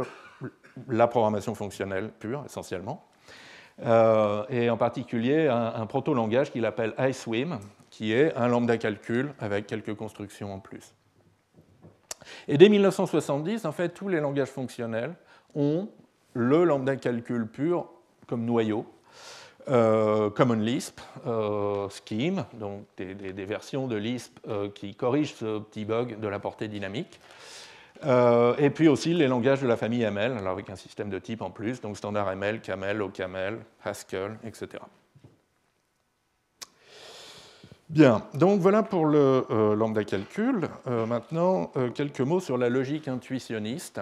[0.88, 3.06] la programmation fonctionnelle pure, essentiellement,
[3.84, 9.67] euh, et en particulier un, proto-langage qu'il appelle iSwim, qui est un lambda calcul avec
[9.67, 10.93] quelques constructions en plus.
[12.48, 15.15] Et dès 1970, en fait, tous les langages fonctionnels
[15.54, 15.89] ont
[16.34, 17.89] le lambda calcul pur
[18.28, 18.86] comme noyau,
[19.69, 24.39] euh, Common Lisp, euh, Scheme, donc des, versions de Lisp
[24.73, 27.19] qui corrigent ce petit bug de la portée dynamique,
[28.04, 31.19] euh, et puis aussi les langages de la famille ML, alors avec un système de
[31.19, 34.84] type en plus, donc standard ML, Camel, OCaml, Haskell, etc.
[37.88, 40.67] Bien, donc voilà pour le euh, lambda calcul.
[40.88, 44.01] Euh, maintenant, quelques mots sur la logique intuitionniste.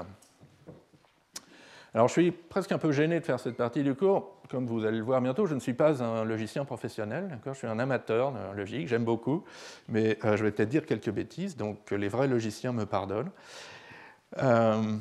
[1.93, 4.32] Alors je suis presque un peu gêné de faire cette partie du cours.
[4.49, 7.67] Comme vous allez le voir bientôt, je ne suis pas un logicien professionnel, je suis
[7.67, 9.43] un amateur de logique, j'aime beaucoup,
[9.87, 13.31] mais je vais peut-être dire quelques bêtises, donc les vrais logiciens me pardonnent.
[14.41, 14.97] Euh,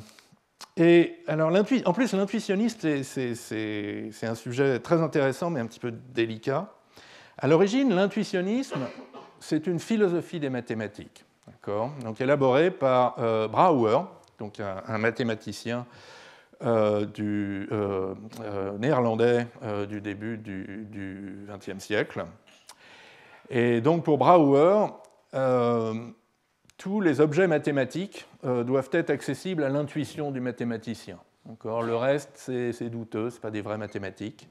[0.77, 1.51] et alors,
[1.85, 6.73] en plus, l'intuitionniste, c'est un sujet très intéressant, mais un petit peu délicat.
[7.37, 8.87] À l'origine, l'intuitionnisme,
[9.39, 11.25] c'est une philosophie des mathématiques,
[12.01, 13.99] donc élaborée par euh, Brouwer,
[14.39, 15.85] donc un, mathématicien
[16.61, 17.69] euh, du,
[18.79, 19.47] néerlandais
[19.89, 22.25] du début du XXe siècle.
[23.49, 24.87] Et donc pour Brouwer,
[26.77, 31.17] tous les objets mathématiques euh, doivent être accessibles à l'intuition du mathématicien.
[31.49, 34.47] Encore, le reste, c'est douteux, ce pas des vraies mathématiques.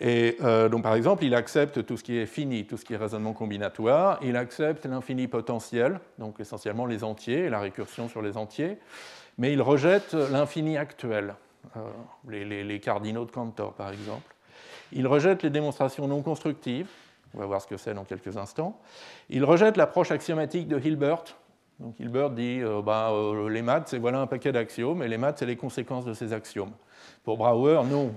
[0.00, 2.94] Et euh, donc, par exemple, il accepte tout ce qui est fini, tout ce qui
[2.94, 4.18] est raisonnement combinatoire.
[4.22, 8.78] Il accepte l'infini potentiel, donc essentiellement les entiers, la récursion sur les entiers.
[9.38, 11.34] Mais il rejette l'infini actuel,
[11.76, 11.80] euh,
[12.28, 14.34] les, cardinaux de Cantor, par exemple.
[14.92, 16.88] Il rejette les démonstrations non constructives,
[17.34, 18.80] on va voir ce que c'est dans quelques instants.
[19.28, 21.24] Il rejette l'approche axiomatique de Hilbert.
[21.80, 25.18] Donc Hilbert dit euh, bah, euh, les maths, c'est voilà un paquet d'axiomes, et les
[25.18, 26.72] maths, c'est les conséquences de ces axiomes.
[27.22, 28.14] Pour Brouwer, non,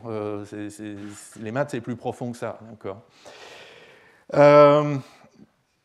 [1.41, 2.60] les maths, c'est plus profond que ça.
[2.62, 3.01] D'accord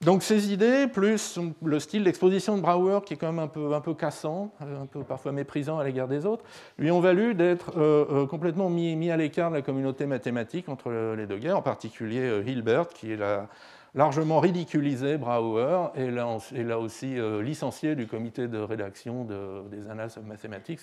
[0.05, 3.73] donc ces idées, plus le style d'exposition de Brouwer, qui est quand même un peu,
[3.73, 6.45] un peu cassant, un peu parfois méprisant à l'égard des autres,
[6.79, 10.69] lui ont valu d'être euh, euh, complètement mis, mis, à l'écart de la communauté mathématique
[10.69, 13.49] entre les deux guerres, en particulier euh, Hilbert, qui la,
[13.95, 20.25] largement ridiculisé Brouwer et l'a aussi euh, licencié du comité de rédaction des Annals of
[20.27, 20.81] Mathematics,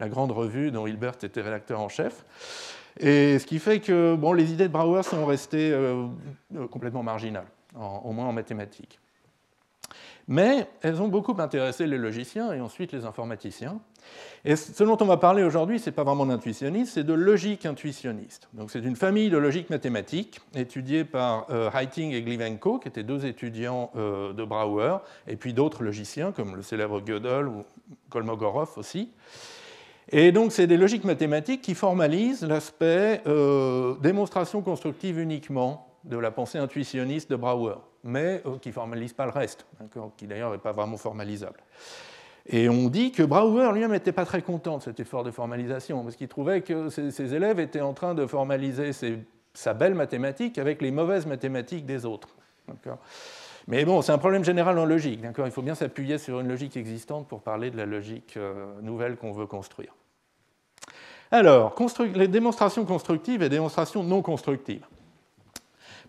[0.00, 2.24] la grande revue dont Hilbert était rédacteur en chef.
[3.00, 5.76] Et ce qui fait que bon, les idées de Brouwer sont restées
[6.70, 9.00] complètement marginales, au moins en mathématiques.
[10.26, 13.78] Mais elles ont beaucoup intéressé les logiciens et ensuite les informaticiens.
[14.44, 17.66] Et ce dont on va parler aujourd'hui, ce n'est pas vraiment d'intuitionnisme, c'est de logique
[17.66, 18.48] intuitionniste.
[18.54, 23.02] Donc c'est une famille de logique mathématique étudiée par euh, Heiting et Glivenko, qui étaient
[23.02, 27.64] deux étudiants euh, de Brouwer, et puis d'autres logiciens comme le célèbre Gödel ou
[28.10, 29.10] Kolmogorov aussi.
[30.10, 36.30] Et donc c'est des logiques mathématiques qui formalisent l'aspect euh, démonstration constructive uniquement de la
[36.30, 39.66] pensée intuitionniste de Brouwer, mais qui ne formalisent pas le reste,
[40.16, 41.60] qui d'ailleurs n'est pas vraiment formalisable.
[42.46, 46.02] Et on dit que Brouwer lui-même n'était pas très content de cet effort de formalisation,
[46.02, 48.90] parce qu'il trouvait que ses, élèves étaient en train de formaliser
[49.54, 52.28] sa belle mathématique avec les mauvaises mathématiques des autres.
[53.66, 55.20] Mais bon, c'est un problème général en logique.
[55.22, 59.16] Il faut bien s'appuyer sur une logique existante pour parler de la logique euh, nouvelle
[59.16, 59.94] qu'on veut construire.
[61.30, 61.74] Alors,
[62.14, 64.84] les démonstrations constructives et démonstrations non constructives.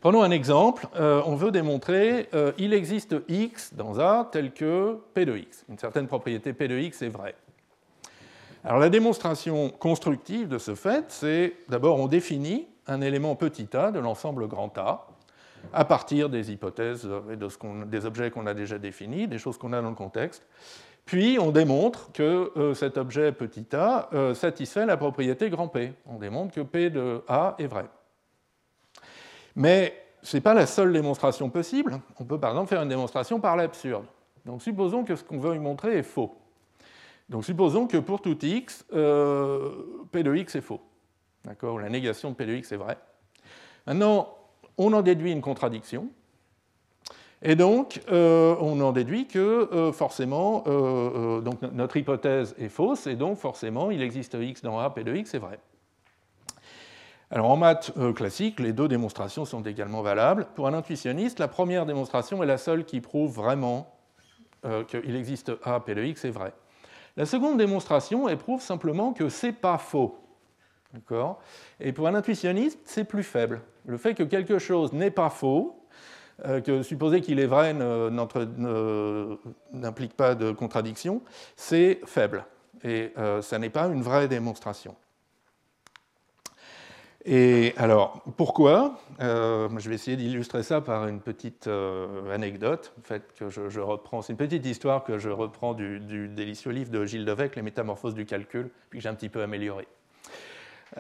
[0.02, 0.88] Prenons un exemple.
[0.96, 5.66] Euh, on veut démontrer qu'il euh, existe x dans A tel que P de x.
[5.70, 7.36] Une certaine propriété P de x est vraie.
[8.64, 13.92] Alors la démonstration constructive de ce fait, c'est d'abord on définit un élément petit a
[13.92, 15.08] de l'ensemble grand A
[15.74, 19.82] à partir des hypothèses et des objets qu'on a déjà définis, des choses qu'on a
[19.82, 20.46] dans le contexte.
[21.06, 25.94] Puis on démontre que euh, cet objet petit a satisfait la propriété grand P.
[26.08, 27.86] On démontre que P de A est vrai.
[29.56, 32.00] Mais ce n'est pas la seule démonstration possible.
[32.20, 34.06] On peut par exemple faire une démonstration par l'absurde.
[34.46, 36.36] Donc supposons que ce qu'on veut montrer est faux.
[37.30, 39.72] Donc supposons que pour tout x, euh,
[40.12, 40.82] P de x est faux.
[41.44, 41.80] D'accord?
[41.80, 42.98] La négation de P de x est vraie.
[43.88, 44.36] Maintenant,
[44.78, 46.10] on en déduit une contradiction.
[47.42, 50.64] Et donc, euh, on en déduit que euh, forcément,
[51.42, 55.16] donc notre hypothèse est fausse, et donc forcément, il existe x dans A, P de
[55.16, 55.60] x est vrai.
[57.32, 60.46] Alors en maths euh, classique, les deux démonstrations sont également valables.
[60.56, 63.92] Pour un intuitionniste, la première démonstration est la seule qui prouve vraiment
[64.64, 66.54] euh, qu'il existe A, P de x est vrai.
[67.18, 70.20] La seconde démonstration, elle prouve simplement que c'est pas faux.
[71.82, 73.62] Et pour un intuitionniste, c'est plus faible.
[73.86, 75.84] Le fait que quelque chose n'est pas faux,
[76.46, 77.74] euh, que supposer qu'il est vrai
[79.74, 81.22] n'implique pas de contradiction,
[81.58, 82.46] c'est faible.
[82.84, 84.96] Et ça n'est pas une vraie démonstration.
[87.28, 92.94] Et alors, pourquoi euh, Je vais essayer d'illustrer ça par une petite euh, anecdote.
[93.00, 97.04] En fait, je, reprends, c'est une petite histoire que je reprends du, délicieux livre de
[97.04, 99.88] Gilles Devec, Les Métamorphoses du calcul, puis que j'ai un petit peu amélioré.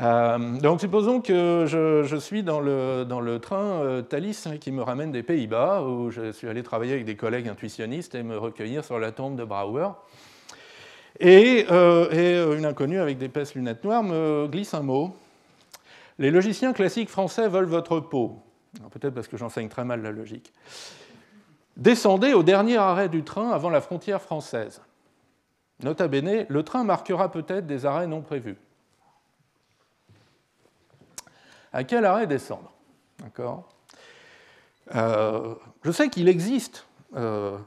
[0.01, 5.21] Euh, donc, supposons que je, suis dans le, train Thalys hein, qui me ramène des
[5.21, 9.11] Pays-Bas, où je suis allé travailler avec des collègues intuitionnistes et me recueillir sur la
[9.11, 9.89] tombe de Brouwer.
[11.19, 15.15] Et, et une inconnue avec pinces lunettes noires me glisse un mot
[16.17, 18.41] les logiciens classiques français veulent votre peau.
[18.91, 20.53] Peut-être parce que j'enseigne très mal la logique.
[21.77, 24.81] Descendez au dernier arrêt du train avant la frontière française.
[25.83, 28.57] Nota bene, le train marquera peut-être des arrêts non prévus.
[31.73, 32.71] À quel arrêt descendre?
[33.19, 33.67] D'accord?
[34.95, 37.57] Euh, Je sais qu'il existe euh,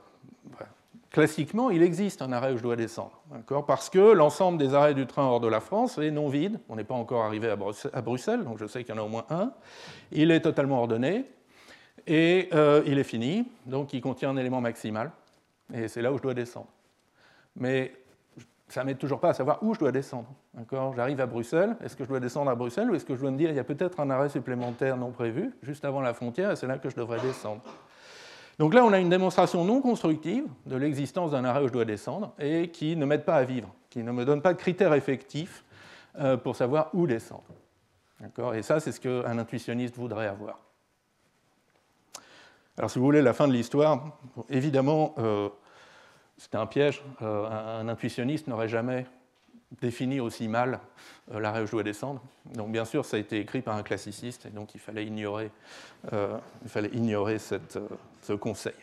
[1.18, 3.20] classiquement, il existe un arrêt où je dois descendre,
[3.66, 6.60] parce que l'ensemble des arrêts du train hors de la France est non vide.
[6.68, 9.08] On n'est pas encore arrivé à Bruxelles, donc je sais qu'il y en a au
[9.08, 9.50] moins un.
[10.12, 11.24] Il est totalement ordonné
[12.06, 15.10] et euh, il est fini, donc il contient un élément maximal,
[15.74, 16.68] et c'est là où je dois descendre.
[17.56, 17.94] Mais
[18.68, 20.28] ça ne m'aide toujours pas à savoir où je dois descendre.
[20.94, 23.32] J'arrive à Bruxelles, est-ce que je dois descendre à Bruxelles ou est-ce que je dois
[23.32, 26.52] me dire il y a peut-être un arrêt supplémentaire non prévu juste avant la frontière
[26.52, 27.62] et c'est là que je devrais descendre?
[28.58, 31.84] Donc là, on a une démonstration non constructive de l'existence d'un arrêt où je dois
[31.84, 34.94] descendre et qui ne m'aide pas à vivre, qui ne me donne pas de critères
[34.94, 35.64] effectifs
[36.18, 37.44] euh, pour savoir où descendre.
[38.54, 40.58] Et ça, c'est ce qu'un intuitionniste voudrait avoir.
[42.76, 44.18] Alors, si vous voulez, la fin de l'histoire,
[44.50, 45.48] évidemment, euh,
[46.36, 47.04] c'était un piège.
[47.22, 47.46] Euh,
[47.80, 49.06] un, intuitionniste n'aurait jamais
[49.80, 50.80] défini aussi mal
[51.30, 52.22] l'arrêt où je dois descendre.
[52.54, 55.50] Donc bien sûr, ça a été écrit par un classiciste, et donc il fallait ignorer,
[56.10, 57.78] il fallait ignorer cette,
[58.22, 58.74] ce conseil.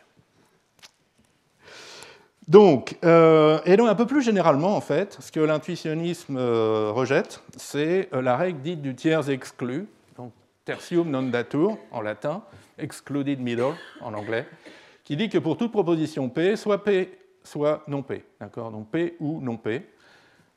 [2.48, 8.38] Donc, et donc un peu plus généralement, en fait, ce que l'intuitionnisme rejette, c'est la
[8.38, 10.32] règle dite du tiers exclu, donc
[10.64, 12.44] tertium non datur en latin,
[12.78, 14.46] excluded middle en anglais,
[15.04, 18.72] qui dit que pour toute proposition P, soit P, soit non P, d'accord?
[18.72, 19.88] Donc P ou non P,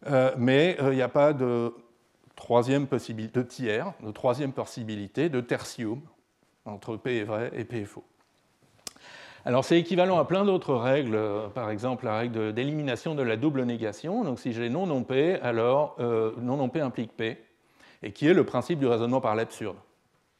[0.06, 1.72] euh, mais il euh, n'y a pas de
[2.34, 6.00] troisième possibilité, de tiers, de troisième possibilité, de tertium.
[6.64, 8.04] entre P est vrai et P est faux.
[9.48, 13.38] Alors c'est équivalent à plein d'autres règles, euh, par exemple la règle d'élimination de la
[13.38, 14.22] double négation.
[14.22, 17.42] Donc si j'ai non non P, alors euh, non non P implique P,
[18.02, 19.78] et qui est le principe du raisonnement par l'absurde.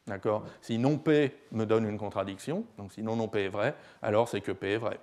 [0.05, 0.43] D'accord?
[0.61, 4.29] Si non P me donne une contradiction, donc si non non P est vrai, alors
[4.29, 4.99] c'est que P est vrai.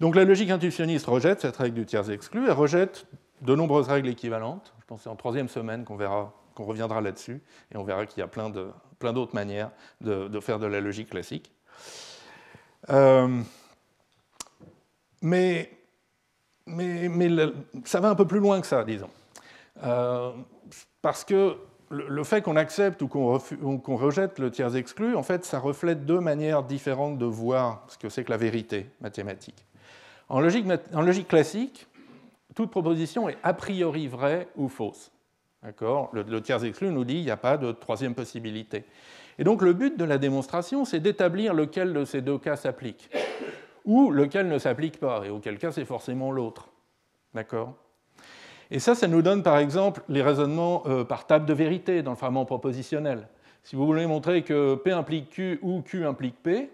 [0.00, 3.06] Donc la logique intuitionniste rejette cette règle du tiers exclu, elle rejette
[3.40, 4.74] de nombreuses règles équivalentes.
[4.80, 7.40] Je pense que c'est en troisième semaine qu'on verra, qu'on reviendra là-dessus,
[7.72, 11.52] et on verra qu'il y a plein, d'autres manières de, faire de la logique classique.
[12.90, 13.42] Euh,
[15.22, 15.70] mais,
[17.84, 19.10] ça va un peu plus loin que ça, disons.
[19.82, 20.32] Euh,
[21.02, 21.56] parce que
[21.90, 26.20] le, fait qu'on accepte ou qu'on, rejette le tiers exclu, en fait, ça reflète deux
[26.20, 29.64] manières différentes de voir ce que c'est que la vérité mathématique.
[30.28, 31.86] En logique, en logique classique,
[32.54, 35.12] toute proposition est a priori vraie ou fausse.
[35.62, 38.84] Le, le, tiers exclu nous dit qu'il n'y a pas de troisième possibilité.
[39.38, 43.10] Et donc le but de la démonstration, c'est d'établir lequel de ces deux cas s'applique,
[43.84, 46.68] ou lequel ne s'applique pas, et auquel cas c'est forcément l'autre.
[47.34, 47.74] D'accord?
[48.70, 52.12] Et ça, ça nous donne par exemple les raisonnements euh, par table de vérité dans
[52.12, 53.28] le fragment propositionnel.
[53.62, 56.70] Si vous voulez montrer que P implique Q ou Q implique P,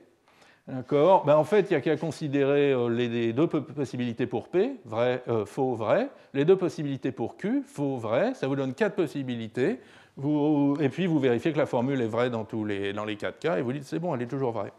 [0.68, 4.76] D'accord ben, En fait, il n'y a qu'à considérer euh, les deux possibilités pour P,
[4.84, 8.94] vrai, euh, faux, vrai, les deux possibilités pour Q, faux, vrai, ça vous donne quatre
[8.94, 9.80] possibilités,
[10.18, 13.38] et puis vous vérifiez que la formule est vraie dans, tous les, dans les quatre
[13.38, 14.72] cas, et vous dites c'est bon, elle est toujours vraie.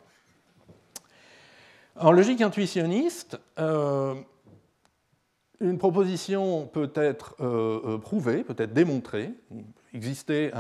[1.96, 4.16] En logique intuitionniste, euh,
[5.60, 7.36] une proposition peut être
[8.00, 9.32] prouvée, peut être démontrée,
[9.94, 10.52] exister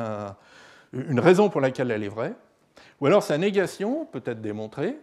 [0.94, 2.36] une raison pour laquelle elle est vraie,
[3.02, 4.98] ou alors sa négation peut être démontrée,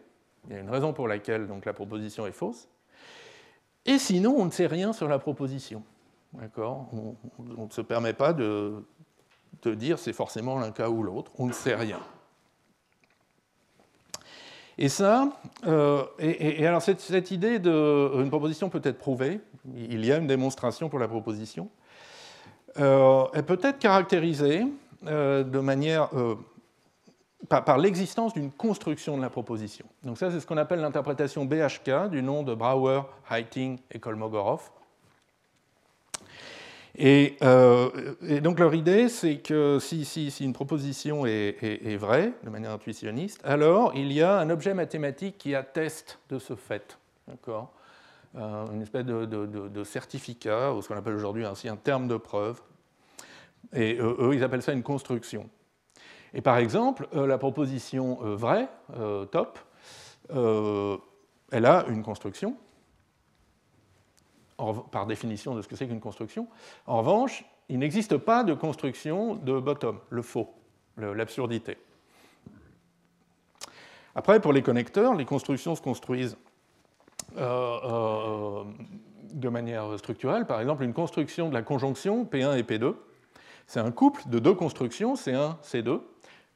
[0.48, 2.68] il y a une raison pour laquelle donc, la proposition est fausse.
[3.84, 5.82] Et sinon, on ne sait rien sur la proposition.
[6.56, 8.84] On, ne se permet pas de,
[9.68, 11.30] dire c'est forcément l'un cas ou l'autre.
[11.38, 12.00] On ne sait rien.
[14.80, 15.28] Et ça,
[15.66, 19.40] euh, et, alors cette, idée d'une proposition peut être prouvée,
[19.76, 21.68] il y a une démonstration pour la proposition,
[22.78, 24.64] euh, elle peut être caractérisée
[25.06, 26.08] euh, de manière
[27.50, 29.84] par, l'existence d'une construction de la proposition.
[30.02, 34.70] Donc ça, c'est ce qu'on appelle l'interprétation BHK du nom de Brouwer, Heiting et Kolmogorov.
[36.99, 43.41] Euh, et, donc leur idée, c'est que si, une proposition est, vraie, de manière intuitionniste,
[43.45, 46.99] alors il y a un objet mathématique qui atteste de ce fait.
[47.28, 47.72] D'accord?
[48.36, 52.61] Euh, Une espèce de, certificat, ou ce qu'on appelle aujourd'hui ainsi un terme de preuve.
[53.72, 55.49] Et euh, eux, ils appellent ça une construction.
[56.32, 58.68] Et par exemple, la proposition vraie,
[59.32, 59.59] top,
[60.30, 62.57] elle a une construction,
[64.90, 66.48] par définition de ce que c'est qu'une construction.
[66.86, 70.52] En revanche, il n'existe pas de construction de bottom, le faux,
[70.96, 71.78] l'absurdité.
[74.14, 76.36] Après, pour les connecteurs, les constructions se construisent
[77.36, 78.64] de
[79.48, 80.46] manière structurelle.
[80.46, 82.94] Par exemple, une construction de la conjonction P1 et P2,
[83.66, 86.00] c'est un couple de deux constructions, C1, C2,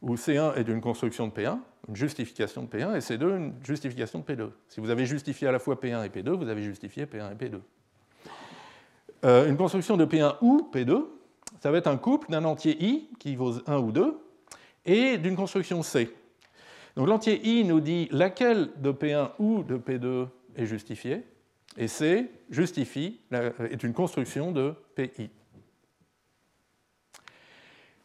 [0.03, 4.19] où C1 est une construction de P1, une justification de P1, et C2 une justification
[4.19, 4.51] de P2.
[4.69, 7.37] Si vous avez justifié à la fois P1 et P2, vous avez justifié P1 et
[7.37, 7.61] P2.
[9.25, 11.07] Euh, une construction de P1 ou P2,
[11.61, 14.19] ça va être un couple d'un entier I qui vaut 1 ou 2
[14.85, 16.15] et d'une construction C.
[16.97, 21.25] Donc l'entier I nous dit laquelle de P1 ou de P2 est justifiée,
[21.79, 25.31] et C justifie, est une construction de PI.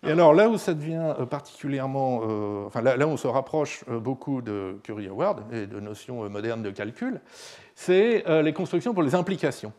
[0.03, 3.83] Et alors là où ça devient euh, particulièrement, euh, enfin là, où on se rapproche
[3.89, 7.19] beaucoup de Curie-Howard et de notions modernes de calcul,
[7.75, 9.73] c'est les constructions pour les implications.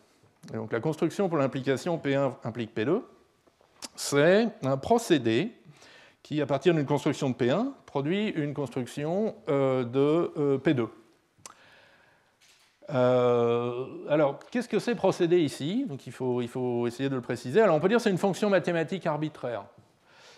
[0.53, 3.03] Donc la construction pour l'implication P1 implique P2,
[3.95, 5.53] c'est un procédé
[6.23, 10.89] qui, à partir d'une construction de P1, produit une construction de P2.
[12.89, 15.87] alors, qu'est-ce que c'est procédé ici?
[15.89, 17.61] Donc, il faut, il faut, essayer de le préciser.
[17.61, 19.65] Alors, on peut dire que c'est une fonction mathématique arbitraire.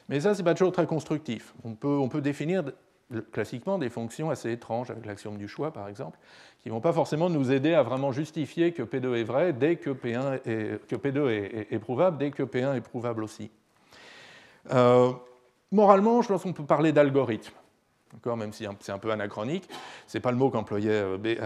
[0.08, 1.54] Mais ça, ce n'est pas toujours très constructif.
[1.64, 2.64] On peut, on peut définir
[3.32, 6.18] classiquement des fonctions assez étranges, avec l'axiome du choix par exemple,
[6.62, 9.76] qui ne vont pas forcément nous aider à vraiment justifier que P2 est vrai dès
[9.76, 11.28] que, P1 est, que P2
[11.70, 13.50] est, prouvable, dès que P1 est prouvable aussi.
[14.72, 15.10] Euh,
[15.72, 17.54] moralement, je pense qu'on peut parler d'algorithme,
[18.24, 19.68] même si c'est un peu anachronique.
[20.06, 21.38] Ce n'est pas le mot qu'employait euh, B,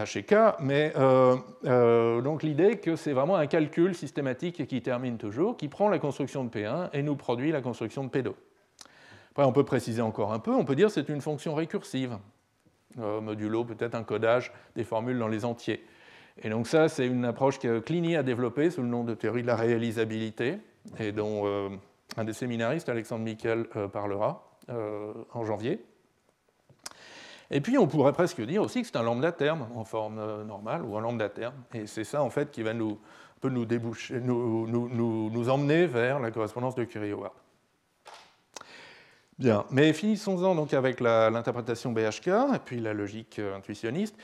[0.61, 5.89] mais euh, donc l'idée que c'est vraiment un calcul systématique qui termine toujours, qui prend
[5.89, 8.33] la construction de P1 et nous produit la construction de P2.
[9.45, 12.19] On peut préciser encore un peu, on peut dire que c'est une fonction récursive,
[12.99, 15.85] euh, modulo peut-être un codage des formules dans les entiers.
[16.43, 19.43] Et donc ça, c'est une approche que Clini a développée sous le nom de théorie
[19.43, 20.59] de la réalisabilité,
[20.99, 21.69] et dont euh,
[22.17, 24.43] un des séminaristes, Alexandre Miquel, euh, parlera
[25.33, 25.85] en janvier.
[27.53, 30.83] Et puis on pourrait presque dire aussi que c'est un lambda terme en forme normale
[30.83, 31.55] ou un lambda terme.
[31.73, 32.99] Et c'est ça en fait qui va nous,
[33.41, 37.33] peut nous, déboucher, nous, nous, nous, emmener vers la correspondance de Curie-Howard.
[39.39, 44.17] Bien, mais finissons-en donc avec l'interprétation BHK et puis la logique euh, intuitionniste.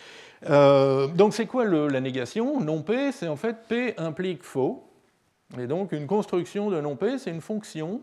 [0.48, 2.60] Euh, donc c'est quoi la négation?
[2.60, 4.88] Non P, c'est en fait P implique faux.
[5.58, 8.00] Et donc une construction de non P, c'est une fonction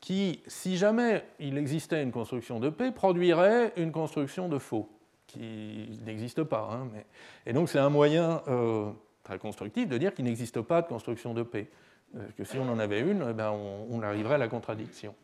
[0.00, 4.88] qui, si jamais il existait une construction de P, produirait une construction de faux,
[5.26, 6.70] qui n'existe pas.
[6.72, 6.88] Hein.
[7.44, 8.90] Et donc c'est un moyen euh,
[9.22, 11.68] très constructif de dire qu'il n'existe pas de construction de P.
[12.16, 15.14] Parce que si on en avait une, eh ben on arriverait à la contradiction.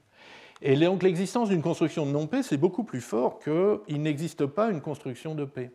[0.62, 4.80] Et donc l'existence d'une construction de non-P, c'est beaucoup plus fort qu'il n'existe pas une
[4.80, 5.70] construction de P.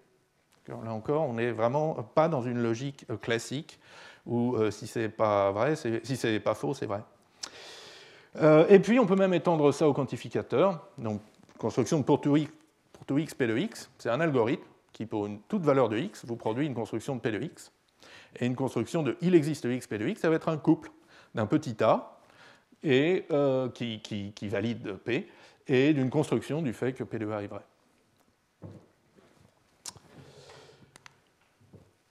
[0.67, 3.79] Là encore, on n'est vraiment pas dans une logique euh, classique
[4.25, 7.01] où euh, si c'est pas vrai, si c'est pas faux, c'est vrai.
[8.35, 10.87] Euh, et puis on peut même étendre ça au quantificateur.
[10.97, 11.21] Donc
[11.57, 12.51] construction pour tout, x,
[12.93, 14.63] pour tout x p de x, c'est un algorithme
[14.93, 17.71] qui pour toute valeur de x vous produit une construction de p de x.
[18.39, 20.91] Et une construction de il existe x p de x, ça va être un couple
[21.33, 22.18] d'un petit a
[22.83, 25.27] et, euh, qui, valide P,
[25.67, 27.61] et d'une construction du fait que P de A est vrai.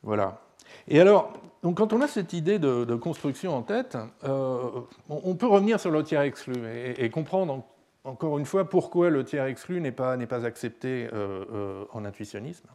[0.03, 0.41] Voilà.
[0.87, 5.47] Et alors, donc quand on a cette idée de, construction en tête, euh, on, peut
[5.47, 6.55] revenir sur le tiers exclu
[6.97, 7.65] et, comprendre
[8.05, 12.69] encore une fois pourquoi le tiers exclu n'est pas, pas, accepté euh, en intuitionnisme.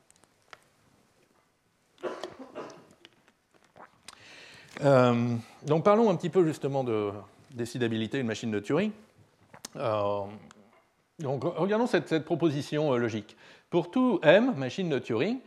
[5.65, 7.11] donc parlons un petit peu justement de,
[7.53, 8.91] décidabilité d'une machine de Turing.
[9.75, 10.21] Euh,
[11.19, 13.37] donc, regardons cette, proposition euh, logique.
[13.69, 15.39] Pour tout M, machine de Turing,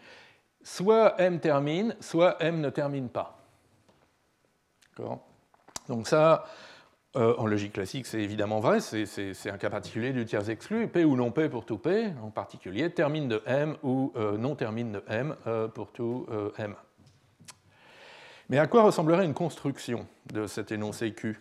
[0.62, 3.38] soit M termine, soit M ne termine pas.
[5.88, 6.46] Donc ça,
[7.16, 11.04] euh, en logique classique, c'est évidemment vrai, c'est un cas particulier du tiers exclu, P
[11.04, 15.04] ou non P pour tout P, en particulier termine de M ou non termine de
[15.06, 15.36] M
[15.74, 16.26] pour tout
[16.56, 16.74] M.
[18.48, 21.38] Mais à quoi ressemblerait une construction de cet énoncé Q?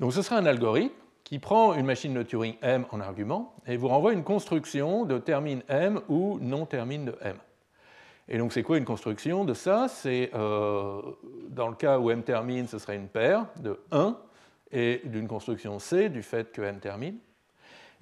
[0.00, 3.76] Donc ce sera un algorithme qui prend une machine de Turing M en argument et
[3.76, 7.36] vous renvoie une construction de termine M ou non termine de M.
[8.28, 9.86] Et donc c'est quoi une construction de ça?
[9.88, 11.00] C'est euh,
[11.48, 14.16] dans le cas où M termine, ce serait une paire de 1
[14.72, 17.18] et d'une construction C du fait que M termine.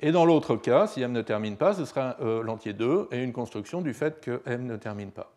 [0.01, 3.23] Et dans l'autre cas, si M ne termine pas, ce sera euh, l'entier 2 et
[3.23, 5.33] une construction du fait que M ne termine pas.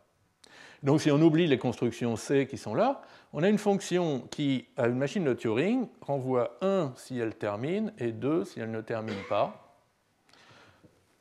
[0.83, 3.01] Donc si on oublie les constructions C qui sont là,
[3.33, 7.93] on a une fonction qui, à une machine de Turing, renvoie 1 si elle termine
[7.97, 9.77] et 2 si elle ne termine pas.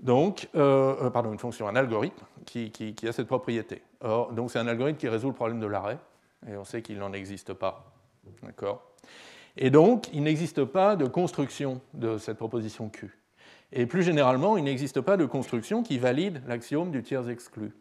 [0.00, 3.82] Donc, euh, euh, pardon, une fonction, un algorithme qui, a cette propriété.
[4.00, 5.98] Or, donc c'est un algorithme qui résout le problème de l'arrêt,
[6.48, 7.92] et on sait qu'il n'en existe pas.
[8.42, 8.82] D'accord?
[9.56, 13.18] Et donc, il n'existe pas de construction de cette proposition Q.
[13.72, 17.72] Et plus généralement, il n'existe pas de construction qui valide l'axiome du tiers exclu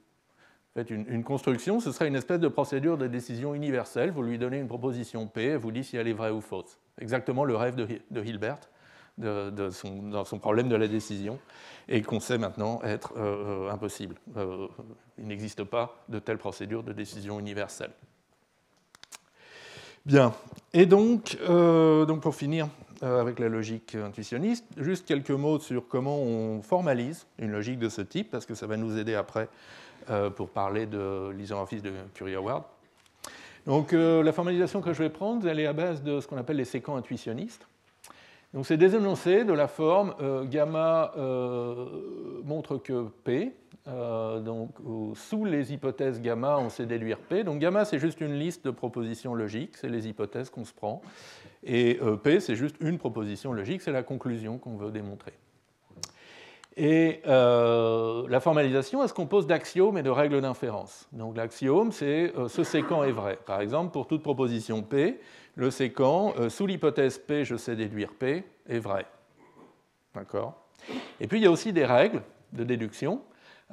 [0.89, 4.11] une, construction, ce serait une espèce de procédure de décision universelle.
[4.11, 6.77] Vous lui donnez une proposition P, et vous dites si elle est vraie ou fausse.
[6.99, 8.59] Exactement le rêve de, Hilbert
[9.17, 11.39] dans son problème de la décision,
[11.89, 14.15] et qu'on sait maintenant être euh, euh, impossible.
[14.37, 14.67] Euh,
[15.17, 17.91] il n'existe pas de telle procédure de décision universelle.
[20.05, 20.33] Bien.
[20.73, 22.69] Et donc, donc pour finir
[23.01, 28.01] avec la logique intuitionniste, juste quelques mots sur comment on formalise une logique de ce
[28.01, 29.49] type, parce que ça va nous aider après
[30.35, 32.63] pour parler de l'isomorphisme de Curie-Howard.
[33.65, 36.37] Donc euh, la formalisation que je vais prendre, elle est à base de ce qu'on
[36.37, 37.67] appelle les séquents intuitionnistes.
[38.53, 41.11] Donc c'est des énoncés de la forme euh, gamma
[42.43, 43.53] montre que P,
[43.85, 44.71] donc
[45.15, 47.43] sous les hypothèses gamma, on sait déduire P.
[47.43, 51.01] Donc gamma, c'est juste une liste de propositions logiques, c'est les hypothèses qu'on se prend.
[51.63, 55.33] Et P, c'est juste une proposition logique, c'est la conclusion qu'on veut démontrer.
[56.81, 61.09] Et euh, la formalisation, elle se compose d'axiomes et de règles d'inférence?
[61.11, 63.37] Donc l'axiome, c'est euh, ce séquent est vrai.
[63.45, 65.19] Par exemple, pour toute proposition P,
[65.55, 69.05] le séquent, euh, sous l'hypothèse P, je sais déduire P, est vrai.
[70.15, 70.53] D'accord?
[71.19, 72.21] Et puis il y a aussi des règles
[72.53, 73.19] de déduction,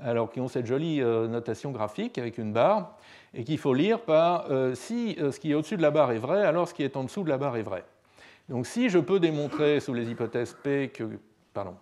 [0.03, 2.99] alors qui ont cette jolie notation graphique avec une barre,
[3.33, 6.45] et qu'il faut lire par si ce qui est au-dessus de la barre est vrai,
[6.45, 7.85] alors ce qui est en dessous de la barre est vrai.
[8.49, 11.05] Donc si je peux démontrer sous les hypothèses P que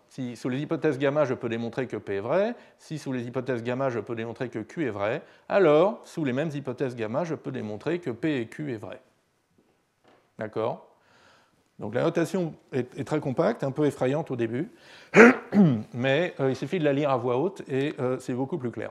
[0.08, 3.26] si sous les hypothèses gamma, je peux démontrer que P est vrai, si sous les
[3.26, 7.24] hypothèses gamma, je peux démontrer que Q est vrai, alors, sous les mêmes hypothèses gamma,
[7.24, 9.00] je peux démontrer que P et Q est vrai.
[10.38, 10.94] D'accord?
[11.78, 14.70] Donc la notation est, très compacte, un peu effrayante au début,
[15.92, 18.70] mais euh, il suffit de la lire à voix haute et euh, c'est beaucoup plus
[18.70, 18.90] clair.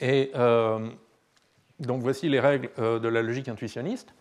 [0.00, 0.88] Et euh,
[1.80, 4.14] donc voici les règles de la logique intuitionniste.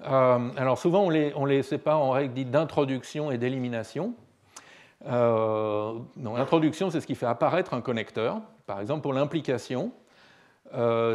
[0.00, 4.14] alors souvent on les, on les sépare en règles dites d'introduction et d'élimination.
[5.06, 8.40] L'introduction, c'est ce qui fait apparaître un connecteur.
[8.66, 9.92] Par exemple, pour l'implication,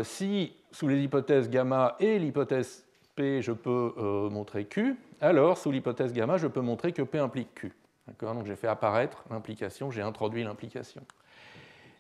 [0.03, 2.85] si sous les hypothèses gamma et l'hypothèse
[3.15, 3.93] P, je peux
[4.31, 7.73] montrer Q, alors sous l'hypothèse gamma, je peux montrer que P implique Q.
[8.21, 11.01] Donc j'ai fait apparaître l'implication, j'ai introduit l'implication.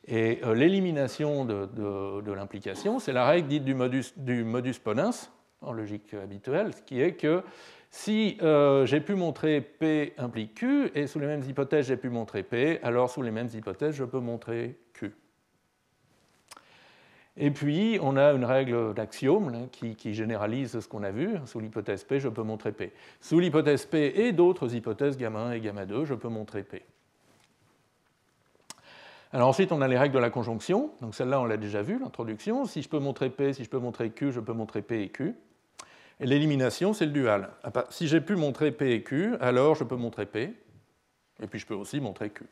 [0.07, 5.31] Et euh, l'élimination de, l'implication, c'est la règle dite du modus, du modus ponens,
[5.61, 7.43] en logique habituelle, qui est que
[7.91, 12.09] si euh, j'ai pu montrer P implique Q, et sous les mêmes hypothèses j'ai pu
[12.09, 15.13] montrer P, alors sous les mêmes hypothèses je peux montrer Q.
[17.41, 21.37] Et puis, on a une règle d'axiome qui, généralise ce qu'on a vu.
[21.45, 22.91] Sous l'hypothèse P, je peux montrer P.
[23.21, 26.83] Sous l'hypothèse P et d'autres hypothèses, gamma 1 et gamma 2, je peux montrer P.
[29.31, 30.91] Alors ensuite, on a les règles de la conjonction.
[30.99, 32.65] Donc celle-là, on l'a déjà vue, l'introduction.
[32.65, 35.09] Si je peux montrer P, si je peux montrer Q, je peux montrer P et
[35.09, 35.33] Q.
[36.19, 37.49] L'élimination, c'est le dual.
[37.89, 40.53] Si j'ai pu montrer P et Q, alors je peux montrer P.
[41.41, 42.45] Et puis je peux aussi montrer Q.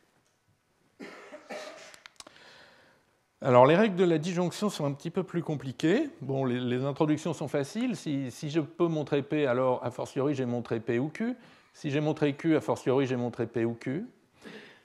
[3.42, 6.10] Alors les règles de la disjonction sont un petit peu plus compliquées.
[6.22, 7.96] Bon, les, introductions sont faciles.
[7.96, 11.36] Si, je peux montrer P, alors a fortiori j'ai montré P ou Q.
[11.74, 14.06] Si j'ai montré Q, a fortiori j'ai montré P ou Q.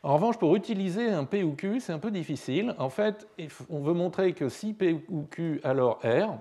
[0.03, 2.75] En revanche, pour utiliser un P ou Q, c'est un peu difficile.
[2.79, 3.29] En fait,
[3.71, 6.37] on veut montrer que si P ou Q, alors R.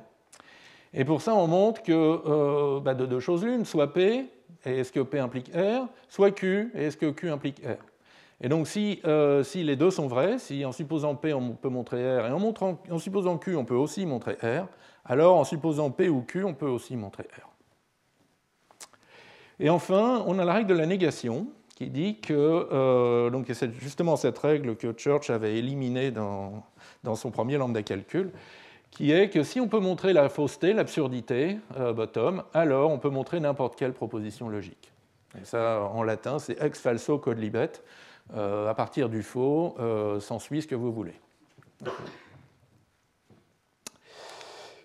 [0.94, 4.26] Et pour ça, on montre que euh, bah, de deux choses l'une, soit P,
[4.66, 7.84] et est-ce que P implique R, soit Q, et est-ce que Q implique R.
[8.44, 8.68] Et donc
[9.06, 12.32] euh, si, les deux sont vrais, si en supposant P on peut montrer R et
[12.32, 14.68] en, supposant Q on peut aussi montrer R,
[15.06, 17.48] alors en supposant P ou Q on peut aussi montrer R.
[19.60, 23.74] Et enfin, on a la règle de la négation qui dit que, euh, donc c'est
[23.80, 26.64] justement cette règle que Church avait éliminée dans,
[27.04, 28.32] dans, son premier lambda calcul,
[28.92, 33.10] qui est que si on peut montrer la fausseté, l'absurdité, euh, bottom, alors on peut
[33.10, 34.92] montrer n'importe quelle proposition logique.
[35.42, 37.72] Et ça, en latin, c'est ex falso code libet.
[38.36, 41.16] Euh, à partir du faux, euh, s'ensuit ce que vous voulez.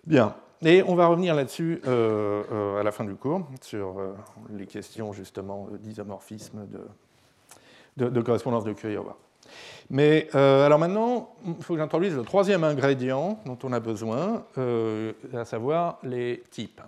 [0.05, 0.35] Bien.
[0.63, 4.01] Et on va revenir là-dessus euh, à la fin du cours, sur
[4.49, 6.67] les questions justement d'isomorphisme,
[7.95, 8.97] de, correspondance de Curie.
[9.89, 14.45] Mais alors maintenant, il faut que j'introduise le troisième ingrédient dont on a besoin,
[15.33, 16.81] à savoir les types.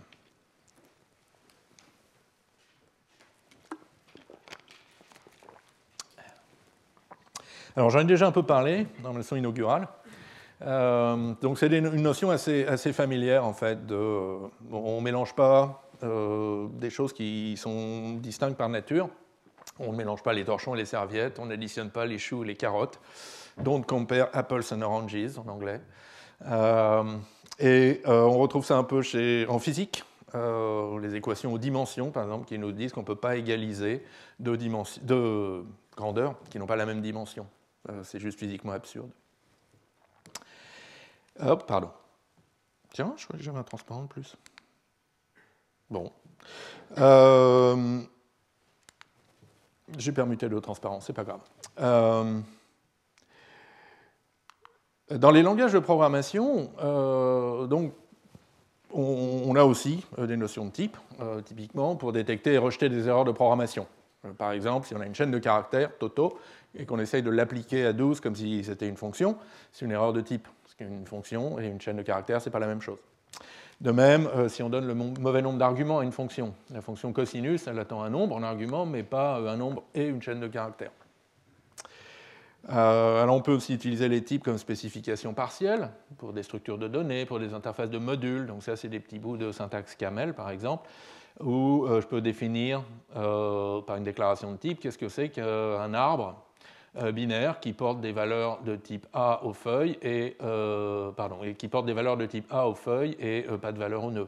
[7.80, 9.88] Alors j'en ai déjà un peu parlé dans la leçon inaugurale.
[10.66, 13.80] Euh, donc c'est une notion assez, familière en fait.
[13.89, 19.10] On ne mélange pas euh, des choses qui sont distinctes par nature.
[19.80, 21.39] On ne mélange pas les torchons et les serviettes.
[21.39, 22.99] On n'additionne pas les choux et les carottes.
[23.57, 25.82] Don't compare apples and oranges en anglais.
[26.47, 27.17] Euh,
[27.59, 29.01] et on retrouve ça un peu
[29.47, 30.03] en physique.
[30.34, 34.03] les équations aux dimensions, par exemple, qui nous disent qu'on ne peut pas égaliser
[34.39, 35.65] deux,
[35.95, 37.47] grandeurs qui n'ont pas la même dimension.
[37.89, 39.11] Euh, c'est juste physiquement absurde.
[41.39, 41.91] Hop, pardon.
[42.93, 44.36] Tiens, je crois que j'avais un transparent de plus.
[45.89, 46.11] Bon.
[46.97, 48.01] Euh,
[49.97, 51.39] j'ai permuté le transparent, c'est pas grave.
[51.79, 52.39] Euh,
[55.11, 56.69] dans les langages de programmation,
[57.67, 57.93] donc,
[58.93, 60.97] on, a aussi des notions de type,
[61.45, 63.87] typiquement pour détecter et rejeter des erreurs de programmation.
[64.37, 66.37] par exemple, si on a une chaîne de caractères, Toto,
[66.77, 69.37] et qu'on essaye de l'appliquer à 12 comme si c'était une fonction,
[69.71, 70.47] c'est une erreur de type.
[70.63, 72.99] Parce qu'une fonction et une chaîne de caractères, ce n'est pas la même chose.
[73.82, 77.13] De même, euh, si on donne le mauvais nombre d'arguments à une fonction, la fonction
[77.13, 80.41] cosinus, elle attend un nombre en argument, mais pas euh, un nombre et une chaîne
[80.41, 80.91] de caractères.
[82.69, 86.89] Euh, alors on peut aussi utiliser les types comme spécification partielle pour des structures de
[86.89, 88.47] données, pour des interfaces de modules.
[88.47, 90.89] Donc ça, c'est des petits bouts de syntaxe camel, par exemple,
[91.39, 96.36] où je peux définir par une déclaration de type qu'est-ce que c'est qu'un arbre
[96.97, 101.53] euh, binaire qui porte des valeurs de type A aux feuilles et, euh, pardon, et
[101.53, 104.11] qui porte des valeurs de type A aux feuilles et euh, pas de valeur au
[104.11, 104.27] nœud.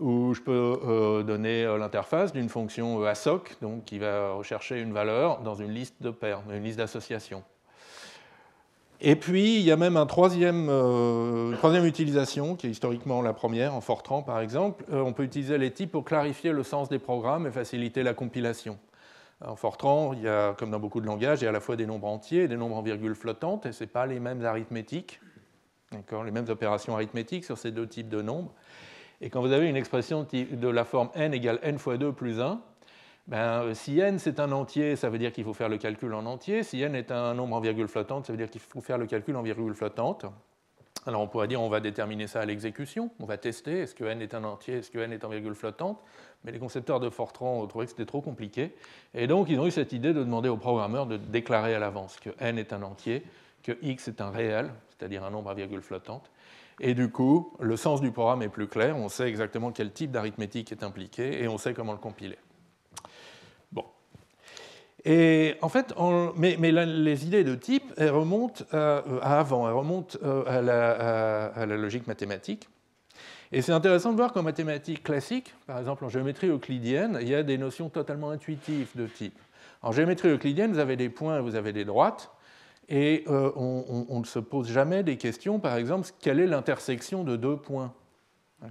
[0.00, 5.54] Ou je peux donner l'interface d'une fonction ASOC, donc qui va rechercher une valeur dans
[5.54, 7.44] une liste de paires, une liste d'associations.
[9.00, 13.72] Et puis, il y a même un une troisième utilisation, qui est historiquement la première,
[13.72, 14.84] en Fortran par exemple.
[14.90, 18.76] on peut utiliser les types pour clarifier le sens des programmes et faciliter la compilation.
[19.40, 21.60] En Fortran, il y a, comme dans beaucoup de langages, il y a à la
[21.60, 24.20] fois des nombres entiers et des nombres en virgule flottante, et ce n'est pas les
[24.20, 25.20] mêmes arithmétiques,
[25.92, 28.52] les mêmes opérations arithmétiques sur ces deux types de nombres.
[29.20, 32.40] Et quand vous avez une expression de la forme n égale n fois 2 plus
[32.40, 32.60] 1,
[33.26, 36.26] ben, si n c'est un entier, ça veut dire qu'il faut faire le calcul en
[36.26, 36.62] entier.
[36.62, 39.06] Si n est un nombre en virgule flottante, ça veut dire qu'il faut faire le
[39.06, 40.26] calcul en virgule flottante.
[41.06, 44.04] Alors on pourrait dire on va déterminer ça à l'exécution, on va tester est-ce que
[44.04, 46.02] n est un entier, est-ce que n est en virgule flottante,
[46.44, 48.74] mais les concepteurs de Fortran ont trouvé que c'était trop compliqué,
[49.12, 52.18] et donc ils ont eu cette idée de demander aux programmeurs de déclarer à l'avance
[52.18, 53.22] que n est un entier,
[53.62, 56.30] que x est un réel, c'est-à-dire un nombre à virgule flottante,
[56.80, 60.10] et du coup le sens du programme est plus clair, on sait exactement quel type
[60.10, 62.38] d'arithmétique est impliqué, et on sait comment le compiler.
[65.04, 65.94] Et en fait,
[66.36, 71.66] mais, les idées de type, elles remontent à, avant, elles remontent euh, à la, à
[71.66, 72.68] la logique mathématique.
[73.52, 77.34] Et c'est intéressant de voir qu'en mathématiques classiques, par exemple en géométrie euclidienne, il y
[77.34, 79.38] a des notions totalement intuitives de type.
[79.82, 82.30] En géométrie euclidienne, vous avez des points et vous avez des droites,
[82.88, 87.24] et euh, on, on, ne se pose jamais des questions, par exemple, quelle est l'intersection
[87.24, 87.92] de deux points?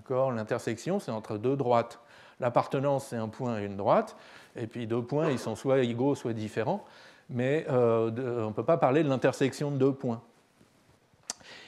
[0.09, 1.99] L'intersection, c'est entre deux droites.
[2.39, 4.15] L'appartenance, c'est un point et une droite.
[4.55, 6.85] Et puis deux points, ils sont soit égaux, soit différents.
[7.29, 10.21] Mais euh, on ne peut pas parler de l'intersection de deux points.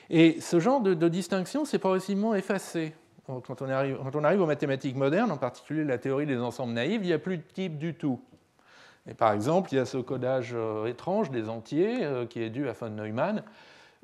[0.10, 2.94] Et ce genre de, distinction s'est progressivement effacé.
[3.26, 7.08] Quand on, arrive, quand aux mathématiques modernes, en particulier la théorie des ensembles naïfs, il
[7.08, 8.20] n'y a plus de type du tout.
[9.10, 12.52] Et par exemple, il y a ce codage euh, étrange des entiers euh, qui est
[12.52, 13.44] dû à von Neumann,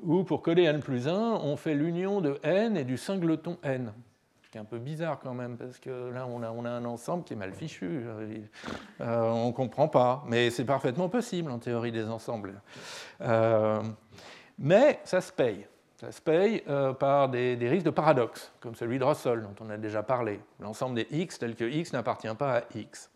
[0.00, 3.92] où pour coder n plus 1, on fait l'union de n et du singleton n
[4.52, 7.36] qui un peu bizarre quand même, parce que là, on a, un ensemble qui est
[7.36, 8.04] mal fichu.
[9.00, 12.60] Euh, on ne comprend pas, mais c'est parfaitement possible en théorie des ensembles.
[13.22, 13.82] Euh,
[14.58, 15.66] mais ça se paye.
[15.98, 19.70] Ça se paye euh, par des, risques de paradoxe, comme celui de Russell, dont on
[19.70, 20.38] a déjà parlé.
[20.60, 23.10] L'ensemble des x tel que x n'appartient pas à x.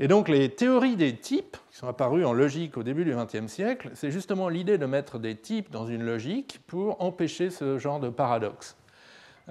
[0.00, 3.46] Et donc les théories des types, qui sont apparues en logique au début du XXe
[3.46, 8.00] siècle, c'est justement l'idée de mettre des types dans une logique pour empêcher ce genre
[8.00, 8.76] de paradoxe.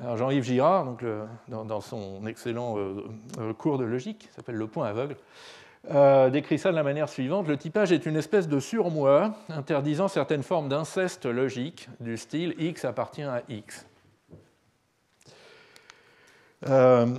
[0.02, 0.98] Jean-Yves Girard,
[1.48, 3.04] dans, son excellent euh,
[3.40, 5.16] euh, cours de logique, s'appelle Le point aveugle,
[5.92, 7.48] euh, décrit ça de la manière suivante.
[7.48, 12.86] Le typage est une espèce de surmoi interdisant certaines formes d'inceste logique du style x
[12.86, 13.86] appartient à x.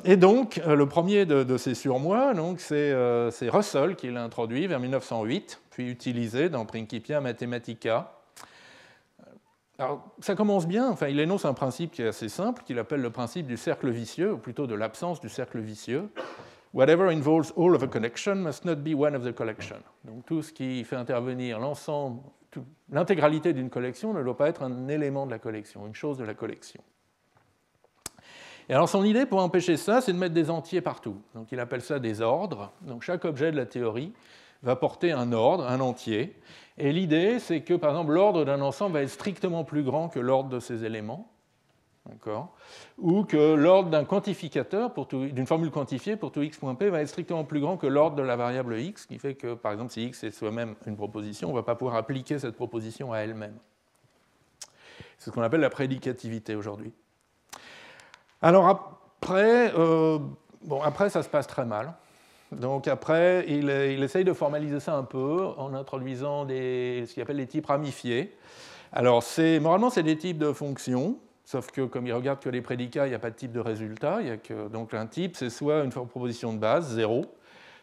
[0.05, 5.91] et donc, le premier de, ces surmois, c'est Russell qui l'a introduit vers 1908, puis
[5.91, 8.24] utilisé dans Principia Mathematica.
[9.79, 10.89] Alors, ça commence bien.
[10.89, 13.91] Enfin, il énonce un principe qui est assez simple, qu'il appelle le principe du cercle
[13.91, 16.11] vicieux, ou plutôt de l'absence du cercle vicieux.
[16.73, 19.77] Whatever involves all of a connection must not be one of the collection.
[20.05, 22.21] Donc, tout ce qui fait intervenir l'ensemble,
[22.91, 26.25] l'intégralité d'une collection ne doit pas être un élément de la collection, une chose de
[26.25, 26.83] la collection.
[28.69, 31.21] Et alors, son idée pour empêcher ça, c'est de mettre des entiers partout.
[31.35, 32.73] Donc, il appelle ça des ordres.
[32.83, 34.13] Donc, chaque objet de la théorie
[34.63, 36.35] va porter un ordre, un entier.
[36.77, 40.19] Et l'idée, c'est que, par exemple, l'ordre d'un ensemble va être strictement plus grand que
[40.19, 41.31] l'ordre de ses éléments,
[42.99, 47.61] ou que l'ordre d'un quantificateur, d'une formule quantifiée pour tout x.p, va être strictement plus
[47.61, 50.25] grand que l'ordre de la variable x, ce qui fait que, par exemple, si x
[50.25, 53.57] est soi-même une proposition, on ne va pas pouvoir appliquer cette proposition à elle-même.
[55.19, 56.93] C'est ce qu'on appelle la prédicativité aujourd'hui.
[58.43, 60.19] Alors après, euh,
[60.63, 61.95] bon, après, ça se passe très mal.
[62.61, 67.47] Donc après, il, essaye de formaliser ça un peu en introduisant ce qu'il appelle les
[67.47, 68.37] types ramifiés.
[68.93, 69.25] Alors
[69.61, 73.11] moralement, c'est des types de fonctions, sauf que comme il regarde que les prédicats, il
[73.11, 74.19] n'y a pas de type de résultat.
[74.21, 77.27] Il y a donc un type, c'est soit une proposition de base, 0,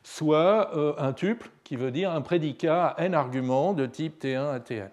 [0.03, 4.53] soit euh, un tuple, qui veut dire un prédicat à n arguments de type T1
[4.53, 4.89] à Tn.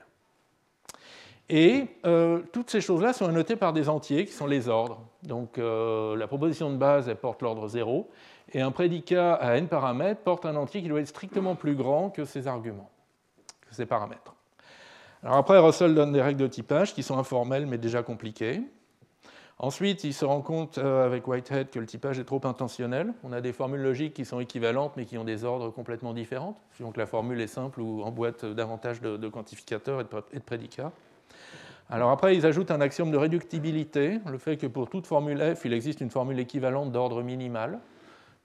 [1.51, 5.01] Et euh, toutes ces choses-là sont annotées par des entiers qui sont les ordres.
[5.23, 8.11] Donc euh, la proposition de base, elle porte l'ordre 0,
[8.53, 12.11] et un prédicat à n paramètres porte un entier qui doit être strictement plus grand
[12.11, 12.91] que ses arguments,
[13.69, 14.35] que ses paramètres.
[15.23, 18.63] Alors après, Russell donne des règles de typage qui sont informelles mais déjà compliquées.
[19.61, 23.13] Ensuite, il se rend compte euh, avec Whitehead que le typage est trop intentionnel.
[23.25, 26.57] On a des formules logiques qui sont équivalentes mais qui ont des ordres complètement différents,
[26.75, 30.05] suivant que la formule est simple ou emboîte davantage de, quantificateurs et
[30.39, 30.93] de prédicats.
[31.91, 35.65] Alors après, ils ajoutent un axiome de réductibilité, le fait que pour toute formule f,
[35.65, 37.81] il existe une formule équivalente d'ordre minimal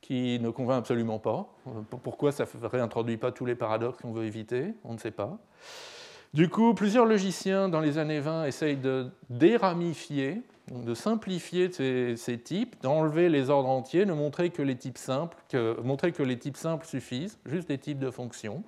[0.04, 1.48] qui ne convainc absolument pas.
[2.04, 4.74] Pourquoi ça ne réintroduit pas tous les paradoxes qu'on veut éviter?
[4.84, 5.40] On ne sait pas.
[6.34, 12.76] Du coup, plusieurs logiciens dans les années 20 essayent de déramifier, de simplifier ces, types,
[12.82, 16.58] d'enlever les ordres entiers, de montrer que les types simples, que, montrer que les types
[16.58, 18.62] simples suffisent, juste des types de fonctions.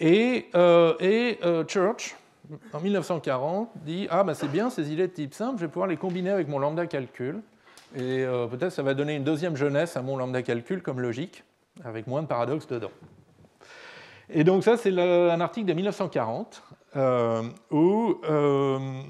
[0.00, 2.16] Et, euh, euh, Church,
[2.72, 5.86] en 1940, dit Ah, ben c'est bien ces idées de type simple, je vais pouvoir
[5.86, 7.42] les combiner avec mon lambda calcul.
[7.96, 11.44] Et euh, peut-être ça va donner une deuxième jeunesse à mon lambda calcul comme logique,
[11.82, 12.90] avec moins de paradoxes dedans.
[14.28, 16.62] Et donc ça, c'est un article de 1940
[16.96, 19.00] euh, où euh,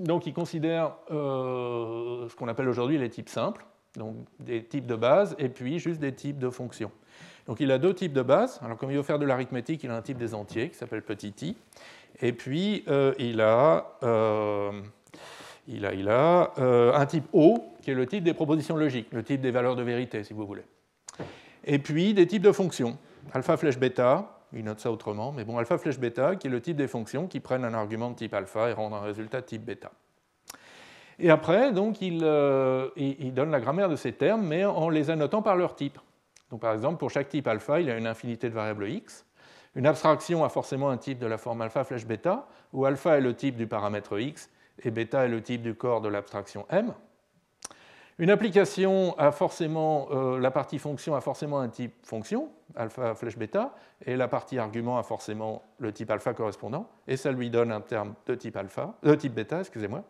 [0.00, 3.64] donc il considère ce qu'on appelle aujourd'hui les types simples,
[3.96, 6.90] donc des types de base, et puis juste des types de fonctions.
[7.46, 8.58] Donc il a deux types de bases.
[8.64, 11.02] Alors comme il veut faire de l'arithmétique, il a un type des entiers qui s'appelle
[11.02, 11.56] petit i.
[12.20, 12.84] Et puis
[13.18, 13.86] il a,
[15.68, 19.08] il a, il a euh, un type O qui est le type des propositions logiques,
[19.12, 20.64] le type des valeurs de vérité si vous voulez.
[21.64, 22.98] Et puis des types de fonctions,
[23.32, 26.62] alpha flèche bêta, il note ça autrement, mais bon, alpha flèche bêta qui est le
[26.62, 29.46] type des fonctions qui prennent un argument de type alpha et rendent un résultat de
[29.46, 29.92] type bêta.
[31.18, 32.24] Et après, donc, il,
[32.96, 35.98] il donne la grammaire de ces termes, mais en les annotant par leur type.
[36.50, 39.26] Donc par exemple, pour chaque type alpha, il a une infinité de variables x.
[39.74, 43.20] Une abstraction a forcément un type de la forme alpha flèche bêta, où alpha est
[43.20, 44.48] le type du paramètre x
[44.82, 46.92] et bêta est le type du corps de l'abstraction m.
[48.20, 53.38] Une application a forcément, euh, la partie fonction a forcément un type fonction, alpha flèche
[53.38, 57.70] bêta, et la partie argument a forcément le type alpha correspondant, et ça lui donne
[57.70, 60.02] un terme de type alpha, de type bêta, excusez-moi.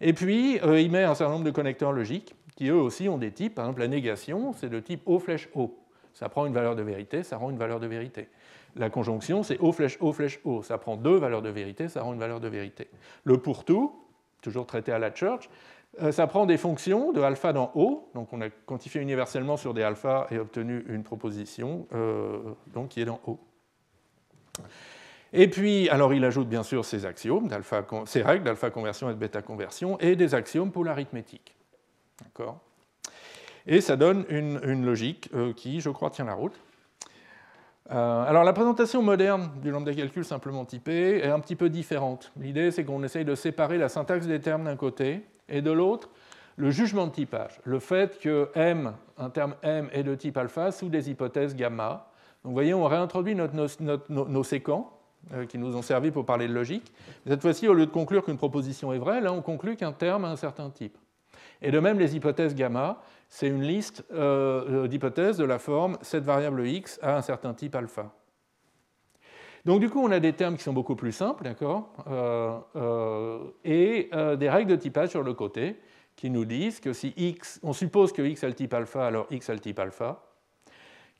[0.00, 3.18] Et puis, euh, il met un certain nombre de connecteurs logiques qui eux aussi ont
[3.18, 3.54] des types.
[3.54, 5.78] Par exemple, la négation, c'est de type O flèche O.
[6.14, 8.28] Ça prend une valeur de vérité, ça rend une valeur de vérité.
[8.76, 10.62] La conjonction, c'est O flèche O flèche O.
[10.62, 12.88] Ça prend deux valeurs de vérité, ça rend une valeur de vérité.
[13.24, 13.94] Le pour tout,
[14.42, 15.48] toujours traité à la Church,
[16.02, 19.74] euh, ça prend des fonctions de alpha dans O, donc on a quantifié universellement sur
[19.74, 22.38] des alpha et obtenu une proposition euh,
[22.72, 23.38] donc, qui est dans O.
[25.32, 27.48] Et puis, alors il ajoute bien sûr ses axiomes,
[28.06, 31.56] ses règles d'alpha conversion et de bêta conversion, et des axiomes pour l'arithmétique.
[32.22, 32.60] D'accord?
[33.66, 36.58] Et ça donne une, logique euh, qui, je crois, tient la route.
[37.90, 42.32] Euh, alors la présentation moderne du lambda calcul simplement typé est un petit peu différente.
[42.38, 46.08] L'idée, c'est qu'on essaye de séparer la syntaxe des termes d'un côté et de l'autre
[46.60, 50.70] le jugement de typage, le fait que m, un terme m, est de type alpha
[50.72, 52.10] sous des hypothèses gamma.
[52.44, 54.92] Donc vous voyez, on réintroduit nos, séquents
[55.32, 56.92] euh, qui nous ont servi pour parler de logique.
[57.26, 60.26] Cette fois-ci, au lieu de conclure qu'une proposition est vraie, là on conclut qu'un terme
[60.26, 60.98] a un certain type.
[61.62, 63.00] Et de même, les hypothèses gamma,
[63.30, 67.76] c'est une liste euh, d'hypothèses de la forme cette variable x a un certain type
[67.76, 68.12] alpha.
[69.64, 73.38] Donc du coup, on a des termes qui sont beaucoup plus simples, d'accord euh, euh,
[73.64, 75.76] Et des règles de typage sur le côté
[76.16, 79.26] qui nous disent que si x, on suppose que x a le type alpha, alors
[79.30, 80.22] x a le type alpha,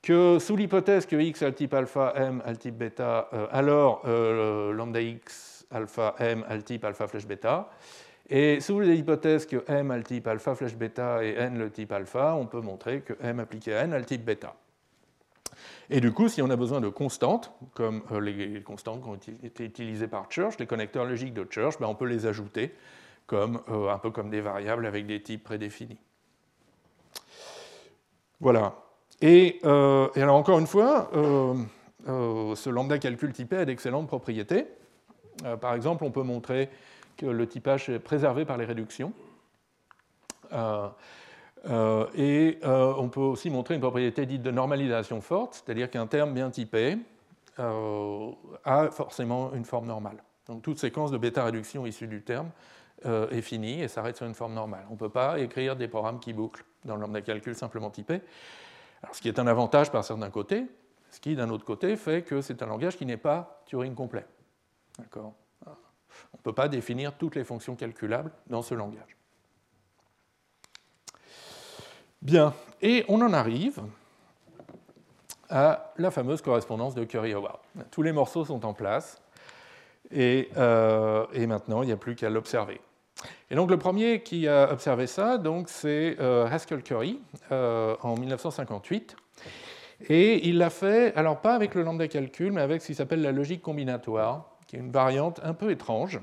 [0.02, 4.06] que sous l'hypothèse que x a le type alpha, m a le type bêta, alors
[4.06, 7.70] lambda x alpha m a le type alpha flèche bêta,
[8.30, 11.90] et sous l'hypothèse que m a le type alpha flèche bêta et n le type
[11.90, 14.54] alpha, on peut montrer que m appliqué à n a le type bêta.
[15.90, 19.16] Et du coup, si on a besoin de constantes, comme euh, les constantes qui ont
[19.42, 22.72] été utilisées par Church, les connecteurs logiques de Church, ben, on peut les ajouter
[23.26, 25.98] comme, euh, un peu comme des variables avec des types prédéfinis.
[28.38, 28.76] Voilà.
[29.20, 31.10] Et, euh, et alors encore une fois,
[32.06, 34.66] ce lambda calcul typé a d'excellentes propriétés.
[35.60, 36.68] Par exemple, on peut montrer
[37.16, 39.12] que le typage est préservé par les réductions.
[40.52, 40.88] Euh,
[41.68, 46.06] euh, et euh, on peut aussi montrer une propriété dite de normalisation forte, c'est-à-dire qu'un
[46.06, 46.98] terme bien typé
[47.58, 50.16] a forcément une forme normale.
[50.46, 52.48] Donc toute séquence de bêta-réduction issue du terme
[53.04, 54.86] est finie et s'arrête sur une forme normale.
[54.88, 58.22] On ne peut pas écrire des programmes qui bouclent dans le lambda calcul simplement typé.
[59.02, 60.64] Alors, ce qui est un avantage par certains côtés,
[61.10, 64.24] ce qui d'un autre côté fait que c'est un langage qui n'est pas Turing complet.
[65.00, 65.34] D'accord
[66.32, 69.16] on ne peut pas définir toutes les fonctions calculables dans ce langage.
[72.22, 73.80] Bien, et on en arrive
[75.48, 77.58] à la fameuse correspondance de Curry-Howard.
[77.90, 79.20] Tous les morceaux sont en place,
[80.10, 82.80] et, euh, maintenant il n'y a plus qu'à l'observer.
[83.50, 87.20] Et donc le premier qui a observé ça, c'est euh, Haskell Curry
[87.52, 89.16] euh, en 1958.
[90.08, 93.20] Et il l'a fait, alors pas avec le lambda calcul, mais avec ce qui s'appelle
[93.20, 96.20] la logique combinatoire, qui est une variante un peu étrange,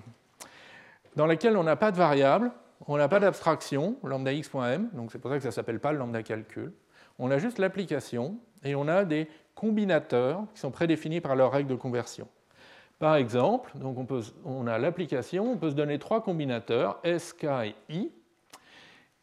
[1.18, 2.54] dans laquelle on n'a pas de variable,
[2.88, 5.91] on n'a pas d'abstraction, lambda x.m, donc c'est pour ça que ça ne s'appelle pas
[5.91, 6.72] le lambda calcul.
[7.20, 11.70] On a juste l'application et on a des combinateurs qui sont prédéfinis par leurs règles
[11.70, 12.30] de conversion.
[13.00, 14.08] Par exemple, donc on,
[14.45, 18.12] on a l'application, on peut se donner trois combinateurs, S, K et I,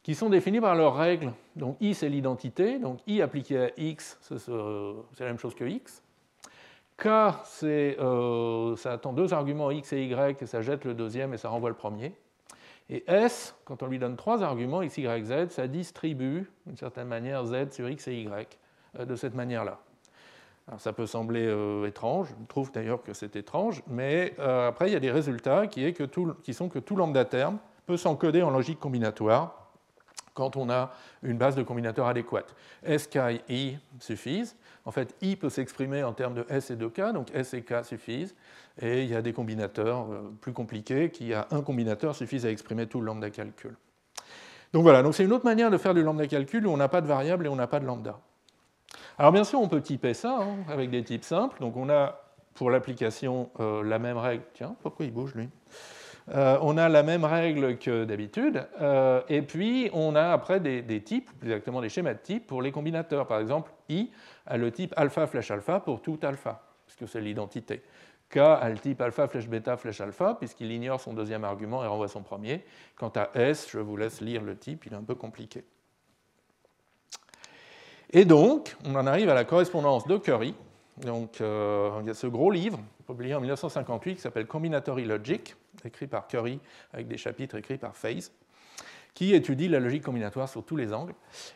[0.02, 1.32] qui sont définis par leurs règles.
[1.56, 6.02] Donc I, c'est l'identité, donc I appliqué à X, c'est la même chose que X.
[6.96, 7.08] K,
[7.64, 11.48] euh, ça attend deux arguments x et y, et ça jette le deuxième et ça
[11.48, 12.14] renvoie le premier.
[12.88, 17.08] Et S, quand on lui donne trois arguments, x, y, z, ça distribue d'une certaine
[17.08, 18.58] manière z sur x et y
[18.98, 19.78] euh, de cette manière-là.
[20.78, 24.96] Ça peut sembler euh, étrange, je trouve d'ailleurs que c'est étrange, mais après il y
[24.96, 25.84] a des résultats qui,
[26.54, 29.64] sont que tout lambda terme peut s'encoder en logique combinatoire
[30.32, 30.92] quand on a
[31.22, 32.54] une base de combinateur adéquate.
[32.82, 34.56] S, K et I suffisent.
[34.86, 37.62] En fait, I peut s'exprimer en termes de S et de K, donc S et
[37.62, 38.34] K suffisent.
[38.80, 42.50] Et il y a des combinateurs euh, plus compliqués qui, à un combinateur, suffisent à
[42.50, 43.76] exprimer tout le lambda calcul.
[44.72, 46.88] Donc voilà, donc c'est une autre manière de faire du lambda calcul où on n'a
[46.88, 48.18] pas de variable et on n'a pas de lambda.
[49.16, 51.60] Alors bien sûr, on peut typer ça hein, avec des types simples.
[51.60, 52.20] Donc on a
[52.54, 54.44] pour l'application la même règle.
[54.52, 55.48] Tiens, pourquoi il bouge lui?
[56.30, 61.02] Euh, on a la même règle que d'habitude, euh, et puis on a après des,
[61.02, 63.26] types, plus exactement des schémas de type pour les combinateurs.
[63.26, 64.10] Par exemple, I
[64.46, 67.82] a le type alpha flèche alpha pour tout alpha, puisque c'est l'identité.
[68.30, 71.86] K a le type alpha flèche bêta flèche alpha, puisqu'il ignore son deuxième argument et
[71.86, 72.64] renvoie son premier.
[72.96, 75.62] Quant à S, je vous laisse lire le type, il est un peu compliqué.
[78.10, 80.54] Et donc, on en arrive à la correspondance de Curry.
[80.98, 85.54] Donc, euh, il y a ce gros livre publié en 1958 qui s'appelle Combinatory Logic,
[85.84, 86.60] écrit par Curry
[86.92, 88.32] avec des chapitres écrits par Phase,
[89.14, 91.14] qui étudie la logique combinatoire sur tous les angles.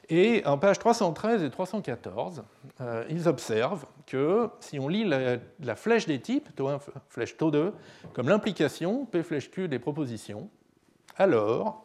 [0.08, 2.44] Et en page 313 et 314,
[2.80, 6.78] euh, ils observent que si on lit la, flèche des types, taux 1,
[7.08, 7.72] flèche taux 2,
[8.12, 10.48] comme l'implication, P flèche Q des propositions,
[11.16, 11.84] alors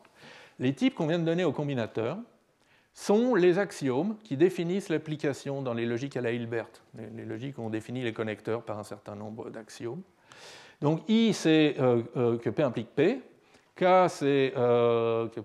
[0.59, 2.17] les types qu'on vient de donner au combinateur
[2.93, 6.67] sont les axiomes qui définissent l'application dans les logiques à la Hilbert,
[7.15, 10.01] les logiques où on définit les connecteurs par un certain nombre d'axiomes.
[10.81, 13.21] Donc I, c'est euh, euh, que P implique P.
[13.75, 15.39] K, c'est euh, que,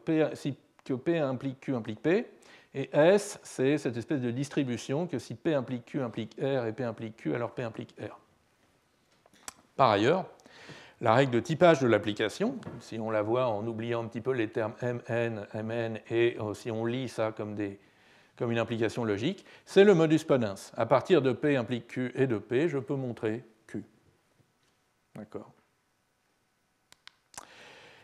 [0.94, 2.26] P, implique Q implique P.
[2.74, 6.72] Et S, c'est cette espèce de distribution que si P implique Q implique R et
[6.72, 8.18] P implique Q, alors P implique R.
[9.74, 10.26] Par ailleurs,
[11.00, 14.32] la règle de typage de l'application, si on la voit en oubliant un petit peu
[14.32, 17.56] les termes MN, MN, et si on lit ça comme,
[18.50, 20.72] une implication logique, c'est le modus ponens.
[20.76, 23.44] À partir de P implique Q et de P, je peux montrer
[25.18, 25.50] D'accord.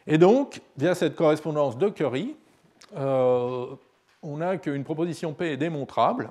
[0.07, 2.37] Et donc, via cette correspondance de Curry,
[2.97, 3.67] euh,
[4.23, 6.31] on a qu'une proposition P est démontrable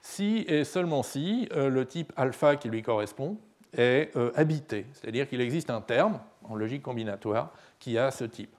[0.00, 3.38] si et seulement si euh, le type alpha qui lui correspond
[3.76, 8.54] est euh, habité, c'est-à-dire qu'il existe un terme en logique combinatoire qui a ce type.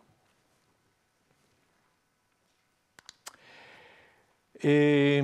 [4.64, 5.24] Et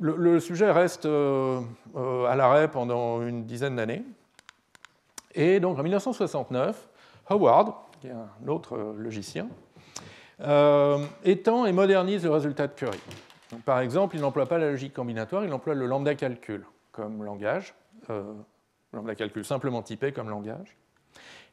[0.00, 4.04] le, sujet reste à l'arrêt pendant une dizaine d'années.
[5.34, 6.88] Et donc en 1969,
[7.28, 9.48] Howard, qui est un autre euh, logicien,
[10.40, 13.00] euh, étend et modernise le résultat de Curie.
[13.64, 17.74] par exemple, il n'emploie pas la logique combinatoire, il emploie le lambda calcul comme langage,
[18.10, 18.34] euh,
[18.92, 20.76] lambda calcul simplement typé comme langage.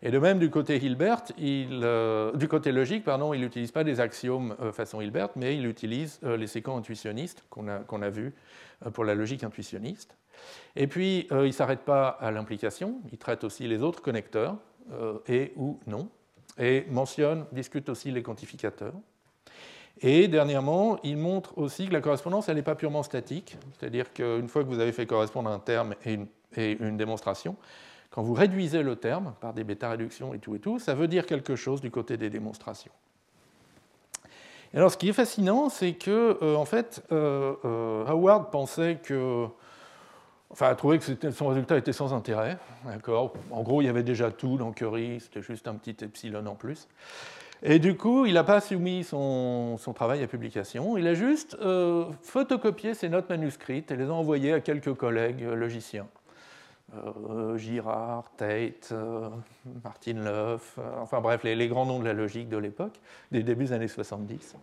[0.02, 4.56] Et de même, du côté Hilbert, du côté logique, pardon, il n'utilise pas des axiomes
[4.74, 8.34] façon Hilbert, mais il utilise les séquences intuitionnistes qu'on a, qu'on a vues
[8.94, 10.16] pour la logique intuitionniste.
[10.76, 14.58] Et puis, euh, il ne s'arrête pas à l'implication, il traite aussi les autres connecteurs,
[14.92, 16.10] euh, et ou non,
[16.58, 18.94] et mentionne, discute aussi les quantificateurs.
[20.02, 24.50] Et dernièrement, il montre aussi que la correspondance, elle n'est pas purement statique, c'est-à-dire qu'une
[24.50, 26.28] fois que vous avez fait correspondre un terme et une,
[26.98, 27.56] démonstration,
[28.10, 31.26] quand vous réduisez le terme par des bêta-réductions et tout et tout, ça veut dire
[31.26, 32.92] quelque chose du côté des démonstrations.
[34.74, 39.48] Et alors, ce qui est fascinant, c'est que, euh, en fait, Howard pensait que
[40.56, 42.58] enfin, a que son résultat était sans intérêt.
[42.86, 43.34] D'accord?
[43.52, 46.56] En gros, il y avait déjà tout dans Curie, c'était juste un petit epsilon en
[46.56, 46.88] plus.
[47.64, 52.06] Et du coup, il n'a pas soumis son, travail à publication, il a juste euh,
[52.22, 56.08] photocopié ses notes manuscrites et les a envoyées à quelques collègues logiciens.
[56.94, 59.30] Euh, Girard, Tate, euh,
[59.84, 63.00] Martin Leuf, enfin bref, les, les, grands noms de la logique de l'époque,
[63.32, 64.56] des débuts des années 70.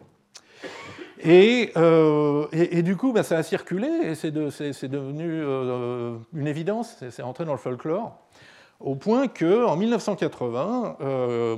[1.24, 7.22] Euh, et, du coup, bah, ça a circulé et c'est devenu euh, une évidence, c'est
[7.22, 8.18] rentré dans le folklore,
[8.80, 11.56] au point qu'en 1980, euh,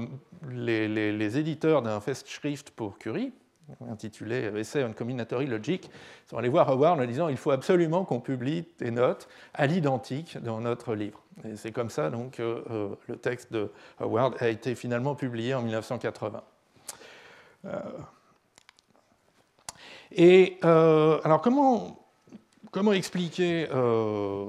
[0.50, 3.32] les, éditeurs d'un Festschrift pour Curie,
[3.90, 5.90] intitulé Essay on Combinatory Logic,
[6.28, 10.38] sont allés voir Howard en disant il faut absolument qu'on publie des notes à l'identique
[10.42, 11.20] dans notre livre.
[11.44, 12.64] Et c'est comme ça donc que
[13.08, 16.42] le texte de Howard a été finalement publié en 1980.
[20.14, 21.98] Et euh, alors, comment,
[22.70, 24.46] comment expliquer euh,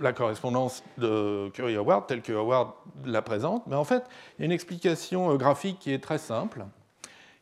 [0.00, 2.72] la correspondance de Curie-Howard telle que Howard
[3.04, 3.66] la présente?
[3.66, 4.04] Mais en fait,
[4.38, 6.64] il y a une explication euh, graphique qui est très simple,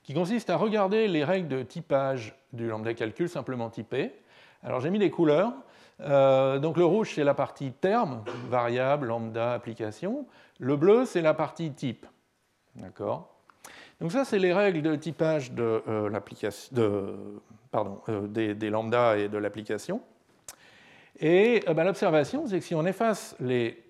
[0.02, 4.12] qui consiste à regarder les règles de typage du lambda calcul simplement typé.
[4.62, 5.52] Alors, j'ai mis des couleurs.
[6.00, 10.26] donc, le rouge, c'est la partie terme, variable, lambda, application.
[10.58, 12.06] Le bleu, c'est la partie type.
[12.74, 13.32] D'accord?
[14.02, 16.10] Donc ça, c'est les règles de typage euh,
[17.70, 20.00] pardon, euh, des, lambdas et de l'application.
[21.20, 23.80] Et euh, ben, l'observation, c'est que si on efface les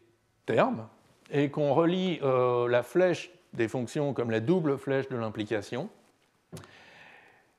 [0.45, 0.87] termes
[1.31, 5.89] et qu'on relie la flèche des fonctions comme la double flèche de l'implication,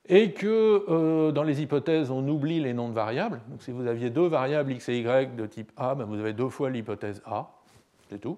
[0.08, 3.40] et que dans les hypothèses, on oublie les noms de variables.
[3.48, 6.34] Donc si vous aviez deux variables x et y de type A, ben, vous avez
[6.34, 7.50] deux fois l'hypothèse A,
[8.10, 8.38] c'est tout.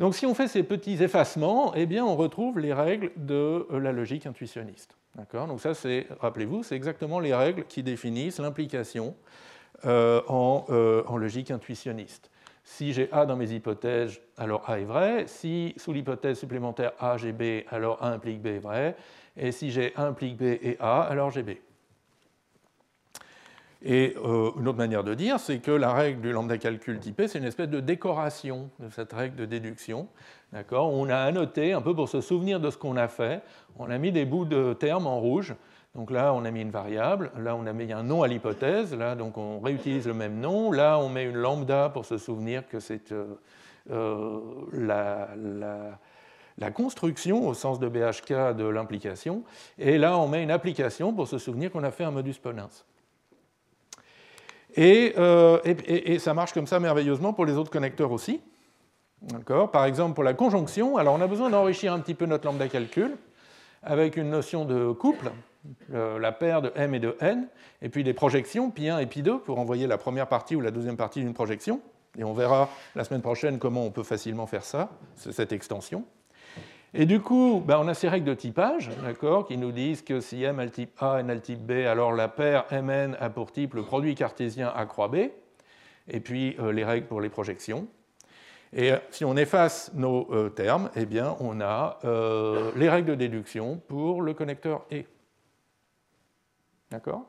[0.00, 3.92] Donc si on fait ces petits effacements, eh bien on retrouve les règles de la
[3.92, 4.96] logique intuitionniste.
[5.32, 9.14] Donc ça, c'est, rappelez-vous, c'est exactement les règles qui définissent l'implication
[9.84, 12.30] euh, euh, en, logique intuitionniste.
[12.66, 15.24] Si j'ai A dans mes hypothèses, alors A est vrai.
[15.26, 18.96] Si sous l'hypothèse supplémentaire A, j'ai B, alors A implique B est vrai.
[19.36, 21.50] Et si j'ai A implique B et A, alors j'ai B.
[23.86, 27.28] Et euh, une autre manière de dire, c'est que la règle du lambda calcul typé,
[27.28, 30.08] c'est une espèce de décoration de cette règle de déduction.
[30.72, 33.42] On a annoté, un peu pour se souvenir de ce qu'on a fait,
[33.78, 35.54] on a mis des bouts de termes en rouge.
[35.94, 38.92] Donc là, on a mis une variable, là, on a mis un nom à l'hypothèse,
[38.94, 42.66] là, donc on réutilise le même nom, là, on met une lambda pour se souvenir
[42.66, 43.26] que c'est euh,
[43.92, 44.40] euh,
[44.72, 49.44] la, construction, au sens de BHK, de l'implication,
[49.78, 52.84] et là, on met une application pour se souvenir qu'on a fait un modus ponens.
[54.76, 58.40] Euh, et, ça marche comme ça merveilleusement pour les autres connecteurs aussi.
[59.72, 62.66] Par exemple, pour la conjonction, alors on a besoin d'enrichir un petit peu notre lambda
[62.66, 63.16] calcul
[63.84, 65.30] avec une notion de couple,
[65.90, 67.48] la paire de m et de n,
[67.82, 70.96] et puis des projections, pi1 et pi2, pour envoyer la première partie ou la deuxième
[70.96, 71.80] partie d'une projection.
[72.18, 76.04] Et on verra la semaine prochaine comment on peut facilement faire ça, cette extension.
[76.96, 78.90] Et du coup, ben, on a ces règles de typage,
[79.48, 81.72] qui nous disent que si M a le type A, N a le type B,
[81.72, 85.16] alors la paire Mn a pour type le produit cartésien A croix B,
[86.06, 87.88] et puis euh, les règles pour les projections.
[88.72, 91.98] Et euh, si on efface nos euh, termes, eh bien, on a
[92.76, 95.02] les règles de déduction pour le connecteur E.
[96.90, 97.24] D'accord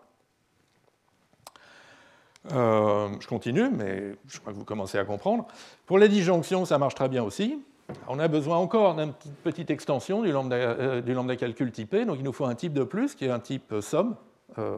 [2.49, 5.47] Je continue, mais je crois que vous commencez à comprendre.
[5.85, 7.59] Pour les disjonctions, ça marche très bien aussi.
[8.07, 12.17] On a besoin encore d'une petite extension du lambda, euh, du lambda, calcul typé, donc
[12.17, 14.15] il nous faut un type de plus qui est un type euh, somme,
[14.57, 14.77] euh,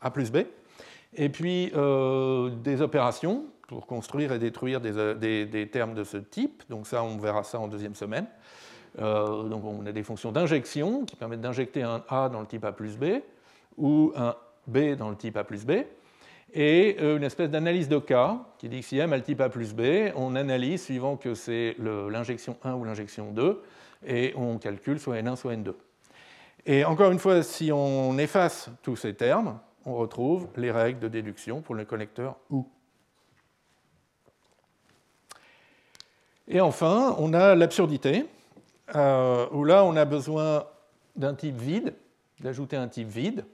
[0.00, 0.38] A plus B,
[1.14, 7.02] et puis des opérations pour construire et détruire des, termes de ce type, donc ça
[7.02, 8.26] on verra ça en deuxième semaine.
[8.98, 12.72] donc on a des fonctions d'injection qui permettent d'injecter un A dans le type A
[12.72, 13.04] plus B
[13.76, 14.34] ou un
[14.66, 15.72] B dans le type A plus B
[16.54, 19.40] et euh, une espèce d'analyse de cas qui dit que si M a le type
[19.40, 23.62] A plus B, on analyse suivant que c'est l'injection 1 ou l'injection 2,
[24.06, 25.74] et on calcule soit N1 soit N2.
[26.64, 31.08] Et encore une fois, si on efface tous ces termes, on retrouve les règles de
[31.08, 32.66] déduction pour le connecteur OU.
[36.46, 38.26] Et enfin, on a l'absurdité,
[38.94, 40.64] euh, où là, on a besoin
[41.16, 41.94] d'un type vide,
[42.40, 43.44] d'ajouter un type vide,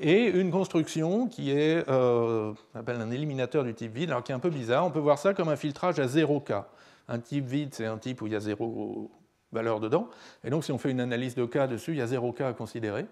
[0.00, 4.34] et une construction qui est, euh, appelle un éliminateur du type vide, alors qui est
[4.34, 4.84] un peu bizarre.
[4.84, 6.64] On peut voir ça comme un filtrage à 0K.
[7.08, 9.10] Un type vide, c'est un type où il y a zéro
[9.52, 10.08] valeur dedans.
[10.42, 12.48] Et donc, si on fait une analyse de cas dessus, il y a 0 cas
[12.48, 13.06] à considérer.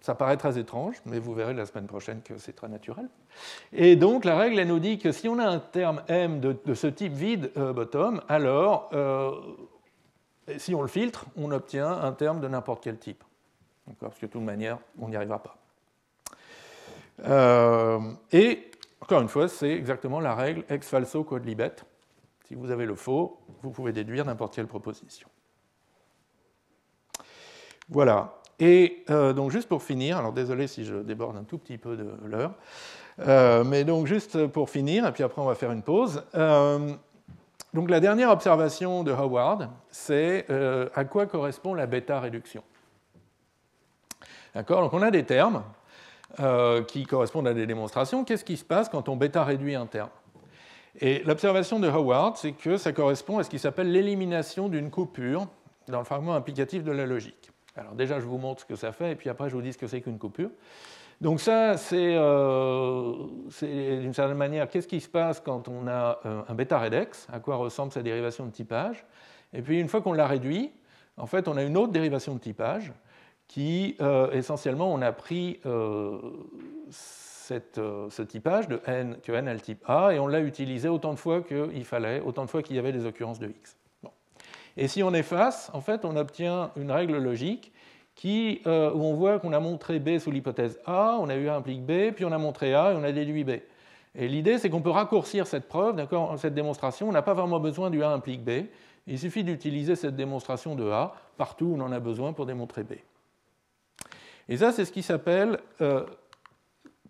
[0.00, 3.08] Ça paraît très étrange, mais vous verrez la semaine prochaine que c'est très naturel.
[3.72, 6.74] Et donc, la règle, elle nous dit que si on a un terme M de,
[6.74, 9.30] ce type vide euh, bottom, alors, euh,
[10.58, 13.24] si on le filtre, on obtient un terme de n'importe quel type.
[14.00, 15.56] Parce que de toute manière, on n'y arrivera pas.
[17.22, 18.00] Euh,
[18.32, 21.76] et encore une fois, c'est exactement la règle ex falso quod libet.
[22.46, 25.28] Si vous avez le faux, vous pouvez déduire n'importe quelle proposition.
[27.88, 28.34] Voilà.
[28.60, 31.96] Et euh, donc juste pour finir, alors désolé si je déborde un tout petit peu
[31.96, 32.54] de l'heure,
[33.20, 36.22] euh, mais donc juste pour finir, et puis après on va faire une pause.
[36.32, 40.46] donc la dernière observation de Howard, c'est
[40.94, 42.62] à quoi correspond la bêta réduction.
[44.54, 44.82] D'accord?
[44.82, 45.64] Donc on a des termes
[46.40, 48.24] euh, qui correspondent à des démonstrations.
[48.24, 50.10] Qu'est-ce qui se passe quand on bêta réduit un terme?
[51.00, 55.46] Et l'observation de Howard, c'est que ça correspond à ce qui s'appelle l'élimination d'une coupure
[55.88, 57.50] dans le fragment implicatif de la logique.
[57.76, 59.72] Alors déjà, je vous montre ce que ça fait, et puis après, je vous dis
[59.72, 60.50] ce que c'est qu'une coupure.
[61.20, 63.12] Donc ça, c'est euh,
[63.60, 67.40] d'une certaine manière, qu'est-ce qui se passe quand on a euh, un bêta redex, à
[67.40, 69.04] quoi ressemble sa dérivation de typage,
[69.52, 70.72] et puis une fois qu'on l'a réduit,
[71.16, 72.92] en fait, on a une autre dérivation de typage,
[73.48, 76.18] qui, euh, essentiellement, on a pris euh,
[77.78, 80.88] euh, ce typage de n, que n a le type A, et on l'a utilisé
[80.88, 83.76] autant de fois qu'il fallait, autant de fois qu'il y avait des occurrences de x.
[84.76, 87.72] Et si on efface, en fait, on obtient une règle logique
[88.24, 91.84] où on voit qu'on a montré B sous l'hypothèse A, on a eu A implique
[91.84, 93.50] B, puis on a montré A et on a déduit B.
[94.16, 95.96] Et l'idée, c'est qu'on peut raccourcir cette preuve,
[96.38, 98.66] cette démonstration, on n'a pas vraiment besoin du A implique B,
[99.06, 102.84] il suffit d'utiliser cette démonstration de A partout où on en a besoin pour démontrer
[102.84, 102.94] B.
[104.48, 105.58] Et ça, c'est ce qui s'appelle.
[105.80, 106.04] Euh,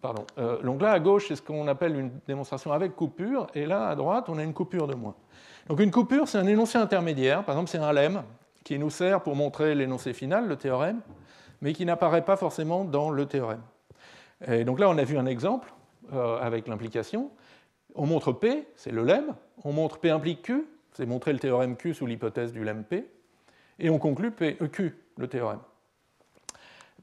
[0.01, 0.27] pardon.
[0.39, 3.95] Euh, là, à gauche, c'est ce qu'on appelle une démonstration avec coupure, et là, à
[3.95, 5.15] droite, on a une coupure de moins.
[5.69, 7.43] Donc une coupure, c'est un énoncé intermédiaire.
[7.45, 8.23] Par exemple, c'est un lemme
[8.65, 11.01] qui nous sert pour montrer l'énoncé final, le théorème,
[11.63, 13.63] mais qui n'apparaît pas forcément dans le théorème.
[14.47, 15.73] Et donc là, on a vu un exemple
[16.13, 17.31] euh, avec l'implication.
[17.95, 19.35] On montre P, c'est le lemme.
[19.65, 23.09] On montre P implique Q, C'est montrer le théorème Q sous l'hypothèse du lemme P.
[23.79, 25.61] Et on conclut P, euh, Q, le théorème.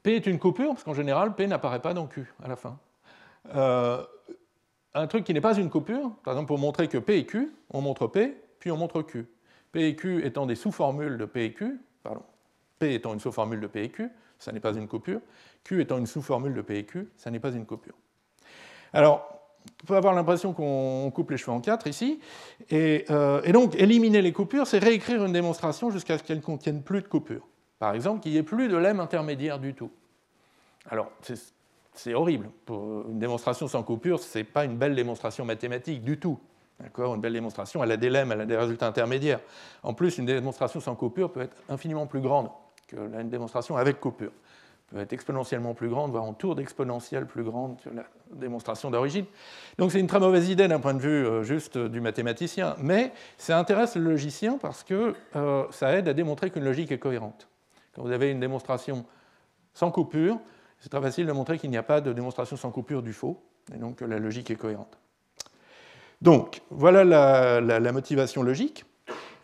[0.02, 2.78] P est une coupure, parce qu'en général, P n'apparaît pas dans Q à la fin.
[3.54, 4.04] Euh,
[4.94, 7.52] un truc qui n'est pas une coupure, par exemple pour montrer que P et Q,
[7.70, 9.26] on montre P, puis on montre Q.
[9.72, 12.22] P et Q étant des sous-formules de P et Q, pardon,
[12.78, 15.20] P étant une sous-formule de P et Q, ça n'est pas une coupure.
[15.64, 17.94] Q étant une sous-formule de P et Q, ça n'est pas une coupure.
[18.92, 19.28] Alors,
[19.82, 22.20] on peut avoir l'impression qu'on coupe les cheveux en quatre ici.
[22.70, 26.82] Et, euh, donc, éliminer les coupures, c'est réécrire une démonstration jusqu'à ce qu'elle ne contienne
[26.82, 27.46] plus de coupures.
[27.82, 29.90] Par exemple, qu'il n'y ait plus de lemme intermédiaire du tout.
[30.88, 31.10] Alors,
[31.94, 32.48] c'est horrible.
[32.68, 36.38] Une démonstration sans coupure, ce n'est pas une belle démonstration mathématique du tout.
[36.96, 39.40] Une belle démonstration, elle a des lemmes, elle a des résultats intermédiaires.
[39.82, 42.50] En plus, une démonstration sans coupure peut être infiniment plus grande
[42.86, 44.30] que démonstration avec coupure.
[44.92, 49.24] peut être exponentiellement plus grande, voire en tour d'exponentielle plus grande que la démonstration d'origine.
[49.78, 53.10] Donc c'est une très mauvaise idée d'un point de vue euh, juste du mathématicien, mais
[53.38, 57.48] ça intéresse le logicien parce que euh, ça aide à démontrer qu'une logique est cohérente.
[57.94, 59.04] Quand vous avez une démonstration
[59.74, 60.38] sans coupure,
[60.78, 63.42] c'est très facile de montrer qu'il n'y a pas de démonstration sans coupure du faux,
[63.74, 64.98] et donc la logique est cohérente.
[66.22, 68.84] Donc, voilà la, motivation logique.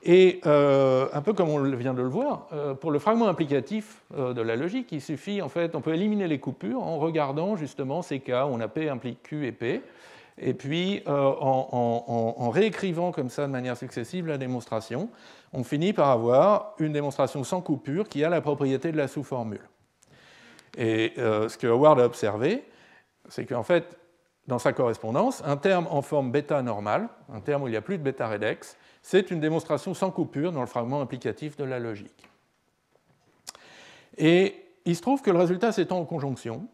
[0.04, 4.02] Et euh, un peu comme on vient de le voir, euh, pour le fragment implicatif
[4.16, 7.56] euh, de la logique, il suffit, en fait, on peut éliminer les coupures en regardant
[7.56, 9.82] justement ces cas où on a P implique Q et P,
[10.40, 15.10] et puis en, réécrivant comme ça de manière successive la démonstration,
[15.52, 19.68] on finit par avoir une démonstration sans coupure qui a la propriété de la sous-formule.
[20.76, 22.64] Et euh, ce que Howard a observé,
[23.28, 23.98] c'est qu'en fait,
[24.46, 27.82] dans sa correspondance, un terme en forme bêta normale, un terme où il n'y a
[27.82, 31.78] plus de bêta redex, c'est une démonstration sans coupure dans le fragment implicatif de la
[31.78, 32.28] logique.
[34.16, 34.54] Et
[34.84, 36.66] il se trouve que le résultat s'étend en conjonction,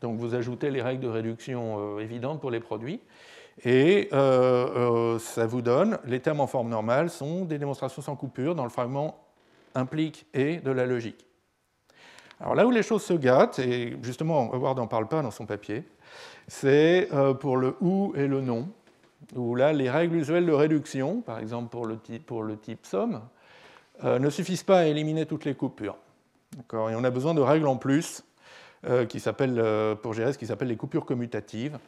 [0.00, 3.00] donc vous ajoutez les règles de réduction euh, évidentes pour les produits,
[3.64, 8.54] et euh, ça vous donne, les termes en forme normale sont des démonstrations sans coupure
[8.54, 9.18] dans le fragment
[9.74, 11.26] implique et de la logique.
[12.40, 15.44] Alors là où les choses se gâtent, et justement Howard n'en parle pas dans son
[15.44, 15.84] papier,
[16.46, 18.68] c'est euh, pour le ou et le non,
[19.34, 22.44] où là les règles usuelles de réduction, par exemple pour le type, pour
[22.82, 23.22] somme,
[24.04, 25.96] euh, ne suffisent pas à éliminer toutes les coupures.
[26.72, 28.24] Et on a besoin de règles en plus
[28.86, 29.20] euh, qui
[30.02, 31.78] pour gérer ce qui s'appelle les coupures commutatives.